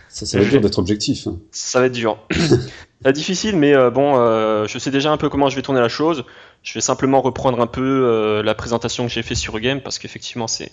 Ça, 0.09 0.25
ça 0.25 0.39
va 0.39 0.43
être 0.43 0.49
dur 0.49 0.61
d'être 0.61 0.79
objectif. 0.79 1.27
hein. 1.27 1.37
Ça 1.51 1.79
va 1.79 1.85
être 1.85 1.93
dur. 1.93 2.17
être 3.05 3.15
difficile, 3.15 3.55
mais 3.55 3.75
euh, 3.75 3.91
bon, 3.91 4.15
euh, 4.17 4.65
je 4.67 4.79
sais 4.79 4.89
déjà 4.89 5.11
un 5.11 5.17
peu 5.17 5.29
comment 5.29 5.49
je 5.49 5.55
vais 5.55 5.61
tourner 5.61 5.81
la 5.81 5.89
chose. 5.89 6.25
Je 6.63 6.73
vais 6.73 6.81
simplement 6.81 7.21
reprendre 7.21 7.61
un 7.61 7.67
peu 7.67 7.81
euh, 7.81 8.41
la 8.41 8.55
présentation 8.55 9.05
que 9.05 9.13
j'ai 9.13 9.21
fait 9.21 9.35
sur 9.35 9.59
Game 9.59 9.81
parce 9.81 9.99
qu'effectivement 9.99 10.47
c'est 10.47 10.71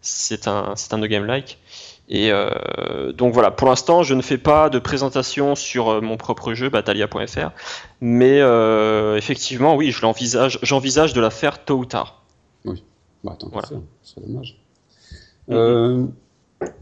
c'est 0.00 0.48
un 0.48 0.74
c'est 0.76 0.92
un 0.94 0.98
no 0.98 1.06
game 1.06 1.24
like. 1.26 1.58
Et 2.08 2.30
donc 3.14 3.32
voilà, 3.32 3.50
pour 3.50 3.68
l'instant, 3.68 4.02
je 4.02 4.12
ne 4.12 4.20
fais 4.20 4.36
pas 4.36 4.68
de 4.68 4.78
présentation 4.78 5.54
sur 5.54 6.02
mon 6.02 6.18
propre 6.18 6.52
jeu 6.52 6.68
Battalia.fr, 6.68 7.52
mais 8.02 8.40
effectivement, 9.16 9.76
oui, 9.76 9.92
je 9.92 10.02
l'envisage, 10.02 10.58
j'envisage 10.62 11.14
de 11.14 11.20
la 11.22 11.30
faire 11.30 11.64
tôt 11.64 11.76
ou 11.78 11.84
tard. 11.86 12.21
Bah, 13.24 13.36
tant 13.38 13.48
Voilà. 13.52 13.68
faire, 13.68 13.78
ce 14.02 14.14
serait 14.14 14.26
dommage. 14.26 14.58
Euh, 15.50 16.06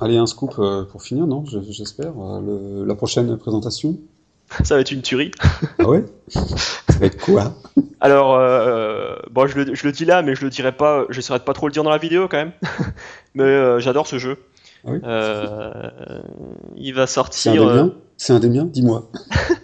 allez, 0.00 0.16
un 0.16 0.26
scoop 0.26 0.54
euh, 0.58 0.84
pour 0.84 1.02
finir, 1.02 1.26
non 1.26 1.44
Je- 1.46 1.60
J'espère. 1.70 2.12
Euh, 2.18 2.40
le- 2.80 2.84
la 2.86 2.94
prochaine 2.94 3.36
présentation. 3.36 3.98
Ça 4.64 4.74
va 4.74 4.80
être 4.80 4.90
une 4.90 5.02
tuerie. 5.02 5.30
Ah 5.78 5.88
ouais? 5.88 6.04
Ça 6.28 6.40
va 6.98 7.06
être 7.06 7.18
quoi? 7.24 7.54
Alors, 8.00 8.34
euh, 8.34 9.16
bon, 9.30 9.46
je 9.46 9.60
le, 9.60 9.74
je 9.74 9.86
le 9.86 9.92
dis 9.92 10.04
là, 10.04 10.22
mais 10.22 10.34
je 10.34 10.42
le 10.44 10.50
dirai 10.50 10.72
pas, 10.72 11.04
j'essaierai 11.10 11.38
de 11.38 11.44
pas 11.44 11.52
trop 11.52 11.66
le 11.68 11.72
dire 11.72 11.82
dans 11.84 11.90
la 11.90 11.98
vidéo 11.98 12.26
quand 12.28 12.38
même. 12.38 12.52
mais 13.34 13.44
euh, 13.44 13.78
j'adore 13.78 14.06
ce 14.06 14.18
jeu. 14.18 14.38
Ah 14.86 14.90
oui? 14.92 14.98
Il 16.76 16.94
va 16.94 17.06
C'est 17.06 17.20
un 17.20 17.22
sortir. 17.24 17.52
des 17.52 17.58
miens? 17.60 17.94
C'est 18.16 18.32
un 18.32 18.40
des 18.40 18.48
miens? 18.48 18.64
Dis-moi. 18.64 19.10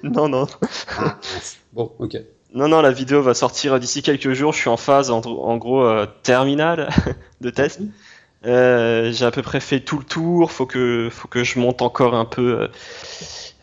non, 0.03 0.29
non, 0.29 0.47
Bon, 1.73 1.93
ok. 1.99 2.19
Non, 2.57 2.69
non, 2.69 2.81
la 2.81 2.90
vidéo 2.90 3.21
va 3.21 3.35
sortir 3.35 3.79
d'ici 3.79 4.01
quelques 4.01 4.33
jours. 4.33 4.55
Je 4.55 4.61
suis 4.61 4.71
en 4.71 4.79
phase, 4.79 5.11
en, 5.11 5.21
en 5.21 5.59
gros, 5.59 5.85
euh, 5.85 6.07
terminale 6.23 6.88
de 7.42 7.51
test. 7.51 7.81
Euh, 8.47 9.12
J'ai 9.12 9.27
à 9.27 9.31
peu 9.31 9.42
près 9.42 9.61
fait 9.61 9.81
tout 9.81 9.99
le 9.99 10.05
tour. 10.05 10.51
Faut 10.51 10.64
que, 10.64 11.11
faut 11.12 11.29
que 11.29 11.45
je 11.45 11.59
monte 11.59 11.83
encore 11.83 12.14
un 12.14 12.25
peu 12.25 12.71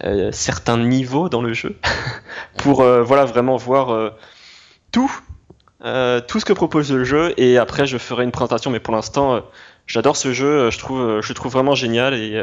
euh, 0.04 0.32
certains 0.32 0.78
niveaux 0.78 1.28
dans 1.28 1.42
le 1.42 1.54
jeu 1.54 1.76
pour, 2.58 2.84
voilà, 2.84 3.26
vraiment 3.26 3.58
voir 3.58 4.12
tout, 4.92 5.12
tout 5.82 6.40
ce 6.40 6.46
que 6.46 6.54
propose 6.54 6.92
le 6.94 7.04
jeu. 7.04 7.34
Et 7.38 7.58
après, 7.58 7.88
je 7.88 7.98
ferai 7.98 8.24
une 8.24 8.32
présentation. 8.32 8.70
Mais 8.70 8.80
pour 8.80 8.94
l'instant, 8.94 9.42
j'adore 9.88 10.18
ce 10.18 10.34
jeu. 10.34 10.70
Je 10.70 10.78
trouve, 10.78 11.20
je 11.20 11.30
le 11.30 11.34
trouve 11.34 11.52
vraiment 11.52 11.74
génial 11.74 12.14
et 12.14 12.40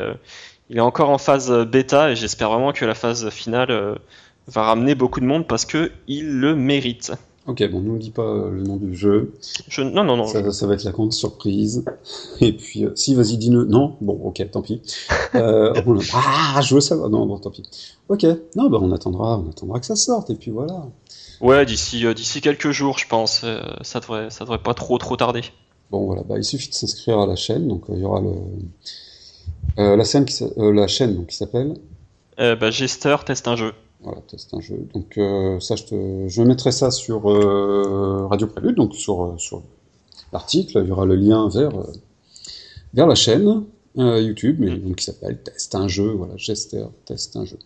il 0.68 0.76
est 0.78 0.80
encore 0.80 1.10
en 1.10 1.18
phase 1.18 1.52
bêta. 1.64 2.10
Et 2.10 2.16
j'espère 2.16 2.50
vraiment 2.50 2.72
que 2.72 2.84
la 2.84 2.94
phase 2.94 3.30
finale 3.30 4.00
va 4.48 4.62
ramener 4.62 4.94
beaucoup 4.94 5.20
de 5.20 5.26
monde 5.26 5.46
parce 5.46 5.64
que 5.64 5.92
il 6.07 6.38
le 6.38 6.55
mérite. 6.55 7.12
Ok, 7.50 7.68
bon, 7.70 7.81
ne 7.81 7.88
nous 7.88 7.98
dis 7.98 8.11
pas 8.11 8.22
euh, 8.22 8.50
le 8.50 8.62
nom 8.62 8.76
du 8.76 8.94
jeu. 8.94 9.33
Je, 9.66 9.81
non, 9.83 10.05
non, 10.05 10.16
non. 10.16 10.26
Ça, 10.26 10.53
ça 10.53 10.66
va 10.66 10.74
être 10.74 10.85
la 10.85 10.92
grande 10.92 11.12
surprise. 11.12 11.85
Et 12.40 12.53
puis, 12.53 12.85
euh, 12.85 12.92
si, 12.94 13.14
vas-y, 13.14 13.38
dis-le. 13.38 13.64
Non? 13.64 13.96
Bon, 14.00 14.12
ok, 14.12 14.48
tant 14.53 14.61
pis. 14.62 14.83
Euh, 15.35 15.72
on 15.87 15.98
Ah, 16.14 16.61
je 16.61 16.74
veux 16.74 16.81
savoir. 16.81 17.09
Non, 17.09 17.26
bon, 17.26 17.38
tant 17.38 17.50
pis. 17.50 17.62
Ok, 18.09 18.24
non, 18.55 18.68
bah, 18.68 18.79
on 18.81 18.92
attendra, 18.92 19.38
on 19.38 19.48
attendra 19.50 19.81
que 19.81 19.87
ça 19.87 19.96
sorte, 19.96 20.31
et 20.31 20.37
puis 20.37 20.50
voilà. 20.50 20.87
Ouais, 21.40 21.64
d'ici 21.64 22.07
euh, 22.07 22.12
d'ici 22.12 22.40
quelques 22.42 22.70
jours, 22.70 22.98
je 22.98 23.09
pense. 23.09 23.44
ça 23.83 24.00
devrait 24.00 24.29
ça 24.31 24.44
devrait 24.44 24.62
pas 24.62 24.74
trop 24.74 24.98
trop 24.98 25.16
tarder. 25.16 25.42
Bon, 25.90 26.05
voilà, 26.05 26.22
bah, 26.22 26.37
il 26.37 26.44
suffit 26.44 26.68
de 26.68 26.74
s'inscrire 26.74 27.18
à 27.18 27.26
la 27.26 27.37
chaîne, 27.37 27.66
donc 27.66 27.85
il 27.88 27.98
y 27.98 28.05
aura 28.05 28.20
le... 28.20 29.96
la, 29.96 30.05
scène 30.05 30.24
qui 30.24 30.44
la 30.57 30.87
chaîne 30.87 31.16
donc, 31.16 31.29
qui 31.29 31.37
s'appelle? 31.37 31.74
Bah, 32.38 32.70
Gester 32.70 33.16
teste 33.24 33.48
un 33.48 33.57
jeu. 33.57 33.72
Voilà, 34.02 34.20
test 34.22 34.54
un 34.54 34.60
jeu. 34.60 34.88
Donc 34.94 35.18
euh, 35.18 35.60
ça, 35.60 35.76
je, 35.76 35.84
te... 35.84 36.28
je 36.28 36.42
mettrai 36.42 36.72
ça 36.72 36.90
sur 36.90 37.30
euh, 37.30 38.26
Radio 38.28 38.46
Prélude, 38.46 38.76
donc 38.76 38.94
sur, 38.94 39.24
euh, 39.24 39.38
sur 39.38 39.62
l'article. 40.32 40.80
Il 40.82 40.88
y 40.88 40.90
aura 40.90 41.04
le 41.04 41.16
lien 41.16 41.48
vers, 41.48 41.78
euh, 41.78 41.92
vers 42.94 43.06
la 43.06 43.14
chaîne 43.14 43.64
YouTube, 43.96 44.56
mais 44.60 44.76
donc 44.76 44.96
qui 44.96 45.04
s'appelle 45.04 45.42
Test 45.42 45.74
un 45.74 45.88
jeu. 45.88 46.12
Voilà, 46.12 46.36
Gester 46.36 46.84
Test 47.04 47.36
un 47.36 47.44
jeu. 47.44 47.58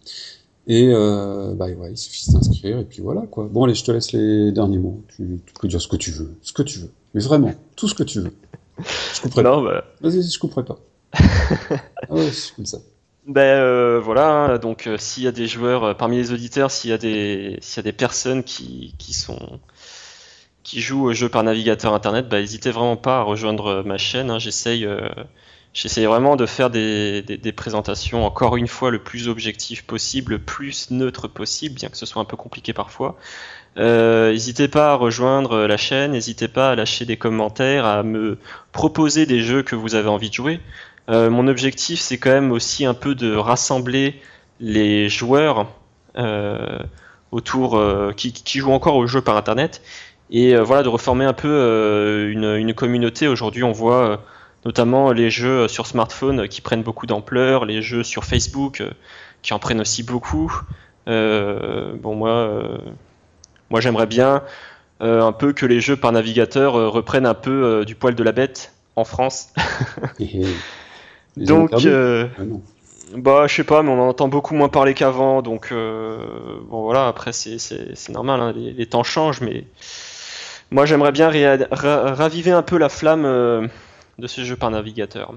Et 0.67 0.89
euh, 0.89 1.55
bah 1.55 1.67
ouais, 1.67 1.93
il 1.93 1.99
suffit 1.99 2.27
de 2.27 2.33
s'inscrire 2.33 2.79
et 2.79 2.85
puis 2.85 3.03
voilà 3.03 3.23
quoi. 3.27 3.49
Bon 3.51 3.65
allez, 3.65 3.75
je 3.75 3.85
te 3.85 3.93
laisse 3.93 4.13
les 4.13 4.51
derniers 4.51 4.79
mots. 4.79 5.03
Tu, 5.09 5.41
tu 5.47 5.55
peux 5.61 5.69
dire 5.69 5.81
ce 5.81 5.89
que 5.89 5.97
tu 5.97 6.11
veux, 6.11 6.35
ce 6.41 6.53
que 6.55 6.63
tu 6.63 6.79
veux, 6.79 6.91
mais 7.13 7.21
vraiment 7.21 7.53
tout 7.77 7.87
ce 7.87 7.95
que 7.95 8.03
tu 8.03 8.21
veux. 8.21 8.33
Je 8.79 9.21
couperai 9.21 9.43
Non, 9.43 9.63
bah. 9.63 9.85
Vas-y, 10.01 10.23
je 10.23 10.39
couperai 10.39 10.65
pas. 10.65 10.79
ah 11.13 12.15
ouais, 12.15 12.31
c'est 12.33 12.55
comme 12.57 12.67
ça. 12.67 12.79
Ben 13.27 13.41
euh, 13.59 14.01
voilà. 14.01 14.29
hein, 14.29 14.59
donc 14.59 14.87
euh, 14.87 14.99
s'il 14.99 15.23
y 15.25 15.27
a 15.27 15.33
des 15.33 15.47
joueurs 15.47 15.85
euh, 15.85 15.95
parmi 15.95 16.17
les 16.17 16.33
auditeurs, 16.33 16.71
s'il 16.71 16.91
y 16.91 16.93
a 16.93 16.99
des 16.99 17.59
s'il 17.61 17.79
y 17.79 17.81
a 17.81 17.83
des 17.83 17.93
personnes 17.93 18.45
qui 18.45 18.95
qui 18.99 19.15
sont 19.15 19.61
qui 20.63 20.81
jouent 20.81 21.05
au 21.05 21.13
jeu 21.13 21.29
par 21.29 21.43
navigateur 21.43 21.93
internet, 21.95 22.29
bah 22.29 22.41
n'hésitez 22.41 22.71
vraiment 22.71 22.97
pas 22.97 23.19
à 23.19 23.23
rejoindre 23.23 23.67
euh, 23.67 23.83
ma 23.83 23.99
chaîne. 23.99 24.31
hein. 24.31 24.39
J'essaye 24.39 24.87
j'essaye 25.75 26.07
vraiment 26.07 26.37
de 26.37 26.47
faire 26.47 26.71
des, 26.71 27.23
des 27.23 27.37
des 27.39 27.53
présentations 27.53 28.25
encore 28.25 28.57
une 28.57 28.69
fois 28.69 28.91
le 28.91 29.03
plus 29.03 29.29
objectif 29.29 29.85
possible, 29.87 30.33
le 30.35 30.39
plus 30.39 30.91
neutre 30.91 31.29
possible, 31.29 31.75
bien 31.77 31.89
que 31.91 31.97
ce 31.97 32.07
soit 32.07 32.23
un 32.23 32.25
peu 32.25 32.37
compliqué 32.37 32.73
parfois. 32.73 33.17
N'hésitez 33.77 34.69
pas 34.69 34.93
à 34.93 34.95
rejoindre 34.95 35.67
la 35.67 35.77
chaîne, 35.77 36.13
n'hésitez 36.13 36.49
pas 36.49 36.71
à 36.73 36.75
lâcher 36.77 37.07
des 37.07 37.17
commentaires, 37.17 37.87
à 37.87 38.03
me 38.03 38.39
proposer 38.73 39.27
des 39.27 39.41
jeux 39.43 39.63
que 39.63 39.77
vous 39.77 39.95
avez 39.95 40.09
envie 40.09 40.29
de 40.31 40.35
jouer. 40.35 40.61
Euh, 41.09 41.31
mon 41.31 41.49
objectif, 41.49 42.01
c'est 42.01 42.19
quand 42.19 42.31
même 42.31 42.53
aussi 42.53 42.87
un 42.87 42.95
peu 42.95 43.15
de 43.15 43.35
rassembler 43.35 44.21
les 44.61 45.09
joueurs 45.09 45.67
euh, 46.17 46.79
euh, 47.33 48.13
qui, 48.13 48.59
jouent 48.59 48.73
encore 48.73 48.97
aux 48.97 49.07
jeux 49.07 49.21
par 49.21 49.37
internet 49.37 49.83
et 50.31 50.57
voilà 50.57 50.83
de 50.83 50.89
reformer 50.89 51.27
un 51.27 51.35
peu 51.35 52.31
une, 52.31 52.75
communauté. 52.75 53.29
Aujourd'hui, 53.29 53.63
on 53.63 53.73
voit 53.73 54.23
notamment 54.65 55.13
les 55.13 55.29
jeux 55.31 55.69
sur 55.69 55.87
smartphone 55.87 56.49
qui 56.49 56.63
prennent 56.63 56.83
beaucoup 56.83 57.07
d'ampleur, 57.07 57.67
les 57.67 57.83
jeux 57.83 58.03
sur 58.03 58.25
Facebook 58.25 58.83
qui 59.43 59.53
en 59.53 59.59
prennent 59.59 59.83
aussi 59.83 60.03
beaucoup. 60.03 60.51
Moi 61.07 62.01
j'aimerais 63.81 64.07
bien 64.07 64.43
un 65.01 65.33
peu 65.33 65.53
que 65.53 65.67
les 65.67 65.81
jeux 65.81 65.97
par 65.97 66.13
navigateur 66.13 66.73
reprennent 66.73 67.27
un 67.27 67.35
peu 67.35 67.85
du 67.85 67.95
poil 67.95 68.15
de 68.15 68.23
la 68.23 68.33
bête 68.33 68.73
en 68.97 69.05
France. 69.05 69.53
donc, 71.37 71.71
ah 71.73 72.43
bah, 73.17 73.47
je 73.47 73.55
sais 73.55 73.65
pas, 73.65 73.83
mais 73.83 73.91
on 73.91 74.01
en 74.01 74.09
entend 74.09 74.29
beaucoup 74.29 74.55
moins 74.55 74.69
parler 74.69 74.95
qu'avant, 74.95 75.43
donc 75.43 75.73
bon 75.73 76.83
voilà. 76.83 77.09
Après, 77.09 77.33
c'est 77.33 78.09
normal, 78.11 78.41
hein, 78.41 78.53
les, 78.55 78.87
temps 78.87 79.05
changent, 79.05 79.41
mais 79.41 79.67
moi 80.71 80.87
j'aimerais 80.87 81.13
bien 81.13 81.31
raviver 81.71 82.51
un 82.51 82.63
peu 82.63 82.79
la 82.79 82.89
flamme 82.89 83.69
de 84.19 84.27
ces 84.27 84.45
jeux 84.45 84.57
par 84.57 84.71
navigateur. 84.71 85.33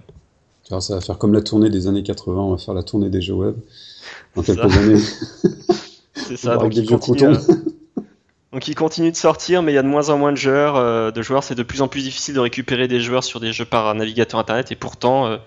Alors, 0.70 0.84
ça 0.84 0.96
va 0.96 1.02
faire 1.02 1.18
comme 1.18 1.34
la 1.34 1.42
tournée 1.42 1.70
des 1.70 1.88
années 1.88 2.04
80, 2.04 2.42
on 2.42 2.52
va 2.52 2.58
faire 2.58 2.74
la 2.74 2.84
tournée 2.84 3.10
des 3.10 3.22
jeux 3.22 3.34
web 3.34 3.56
dans 4.36 4.44
quelques 4.44 4.78
années. 4.78 5.02
C'est 6.14 6.36
ça, 6.36 6.58
donc 6.58 6.76
il, 6.76 6.86
continue, 6.86 7.36
donc 8.54 8.68
il 8.68 8.76
continue 8.76 9.12
de 9.12 9.16
sortir, 9.16 9.62
mais 9.62 9.74
il 9.74 9.76
y 9.76 9.78
a 9.78 9.84
de 9.84 9.88
moins 9.88 10.10
en 10.10 10.18
moins 10.18 10.32
de 10.32 10.38
joueurs. 10.38 10.78
Euh, 10.78 11.12
de 11.12 11.22
joueurs, 11.22 11.44
c'est 11.44 11.56
de 11.56 11.64
plus 11.64 11.82
en 11.82 11.90
plus 11.90 12.02
difficile 12.02 12.34
de 12.34 12.40
récupérer 12.40 12.88
des 12.88 13.02
joueurs 13.02 13.24
sur 13.24 13.40
des 13.40 13.52
jeux 13.52 13.66
par 13.66 13.94
navigateur 13.94 14.40
internet, 14.40 14.72
et 14.72 14.76
pourtant, 14.76 15.28
euh, 15.28 15.38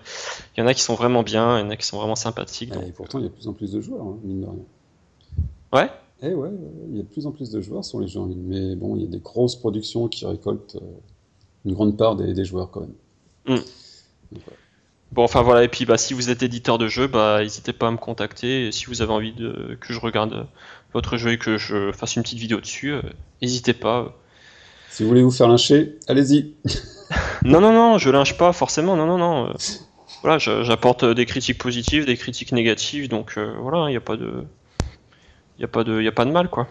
il 0.55 0.61
y 0.61 0.63
en 0.63 0.67
a 0.67 0.73
qui 0.73 0.83
sont 0.83 0.93
vraiment 0.93 1.23
bien, 1.23 1.57
il 1.57 1.63
y 1.63 1.67
en 1.67 1.69
a 1.71 1.75
qui 1.75 1.85
sont 1.85 1.97
vraiment 1.97 2.15
sympathiques. 2.15 2.73
Et 2.87 2.91
pourtant, 2.91 3.17
il 3.17 3.23
y 3.23 3.25
a 3.25 3.29
de 3.29 3.33
plus 3.33 3.47
en 3.47 3.53
plus 3.53 3.71
de 3.71 3.81
joueurs, 3.81 4.03
hein, 4.03 4.17
mine 4.23 4.41
de 4.41 4.45
rien. 4.45 4.63
Ouais 5.73 5.89
Eh 6.21 6.33
ouais, 6.33 6.49
il 6.89 6.97
y 6.97 6.99
a 6.99 7.03
de 7.03 7.07
plus 7.07 7.25
en 7.25 7.31
plus 7.31 7.49
de 7.49 7.59
joueurs 7.59 7.83
sur 7.83 7.99
les 7.99 8.07
jeux 8.07 8.19
en 8.19 8.27
ligne, 8.27 8.43
mais 8.45 8.75
bon, 8.75 8.95
il 8.95 9.01
y 9.01 9.05
a 9.05 9.09
des 9.09 9.19
grosses 9.19 9.55
productions 9.55 10.07
qui 10.07 10.25
récoltent 10.27 10.75
euh, 10.75 10.99
une 11.65 11.73
grande 11.73 11.97
part 11.97 12.15
des, 12.15 12.45
joueurs 12.45 12.69
quand 12.69 12.81
même. 12.81 12.93
Hmm. 13.47 14.37
Bon, 15.11 15.23
enfin 15.23 15.41
voilà, 15.41 15.63
et 15.63 15.67
puis 15.67 15.85
bah, 15.85 15.97
si 15.97 16.13
vous 16.13 16.29
êtes 16.29 16.41
éditeur 16.41 16.77
de 16.77 16.87
jeu, 16.87 17.07
bah, 17.07 17.39
n'hésitez 17.41 17.73
pas 17.73 17.87
à 17.87 17.91
me 17.91 17.97
contacter. 17.97 18.67
Et 18.67 18.71
si 18.71 18.85
vous 18.85 19.01
avez 19.01 19.11
envie 19.11 19.33
de, 19.33 19.77
que 19.81 19.93
je 19.93 19.99
regarde 19.99 20.47
votre 20.93 21.17
jeu 21.17 21.33
et 21.33 21.37
que 21.37 21.57
je 21.57 21.91
fasse 21.91 22.15
une 22.15 22.23
petite 22.23 22.39
vidéo 22.39 22.61
dessus, 22.61 22.93
euh, 22.93 23.01
n'hésitez 23.41 23.73
pas. 23.73 24.17
Si 24.89 25.03
vous 25.03 25.09
voulez 25.09 25.21
vous 25.21 25.31
faire 25.31 25.49
lyncher, 25.49 25.97
allez-y. 26.07 26.53
non, 27.43 27.59
non, 27.59 27.73
non, 27.73 27.97
je 27.97 28.09
lynche 28.09 28.37
pas 28.37 28.53
forcément, 28.53 28.95
non, 28.95 29.05
non, 29.05 29.17
non. 29.17 29.49
Euh, 29.49 29.53
voilà, 30.21 30.37
j'apporte 30.37 31.03
des 31.03 31.25
critiques 31.25 31.57
positives, 31.57 32.05
des 32.05 32.15
critiques 32.15 32.51
négatives, 32.51 33.09
donc 33.09 33.33
euh, 33.37 33.53
voilà, 33.59 33.87
il 33.87 33.91
n'y 33.91 33.97
a 33.97 34.01
pas 34.01 34.15
de. 34.15 34.45
Il 35.59 35.65
a, 35.65 35.67
pas 35.67 35.83
de, 35.83 36.07
a 36.07 36.11
pas 36.11 36.25
de 36.25 36.31
mal, 36.31 36.49
quoi. 36.49 36.67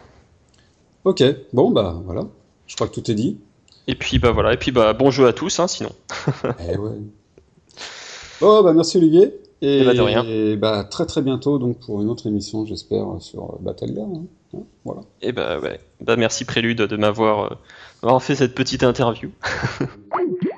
Ok, 1.05 1.23
bon, 1.53 1.71
bah 1.71 2.01
voilà. 2.05 2.27
Je 2.67 2.75
crois 2.75 2.89
que 2.89 2.95
tout 2.95 3.11
est 3.11 3.15
dit. 3.15 3.39
Et 3.87 3.95
puis, 3.95 4.19
bah 4.19 4.33
voilà, 4.33 4.53
et 4.53 4.57
puis, 4.57 4.73
bah 4.73 4.93
bon 4.95 5.11
jeu 5.11 5.27
à 5.27 5.33
tous, 5.33 5.61
hein, 5.61 5.69
sinon. 5.69 5.93
eh 6.69 6.77
ouais. 6.77 6.99
Oh, 8.41 8.63
bah 8.63 8.73
merci 8.73 8.99
Olivier. 8.99 9.41
Et, 9.63 9.85
bah, 9.85 9.93
de 9.93 10.01
rien. 10.01 10.25
Et 10.25 10.57
bah 10.57 10.85
très 10.85 11.05
très 11.05 11.21
bientôt 11.21 11.59
donc 11.59 11.81
pour 11.81 12.01
une 12.01 12.09
autre 12.09 12.27
émission, 12.27 12.65
j'espère, 12.65 13.07
sur 13.21 13.59
Battleground. 13.61 14.17
Hein. 14.17 14.57
Hein, 14.57 14.63
voilà. 14.85 15.03
Et 15.23 15.33
bah 15.33 15.59
ouais. 15.61 15.81
Bah 16.01 16.17
merci 16.17 16.45
Prélude 16.45 16.79
de 16.79 16.97
m'avoir 16.97 17.57
euh, 18.03 18.19
fait 18.19 18.35
cette 18.35 18.55
petite 18.55 18.83
interview. 18.83 19.31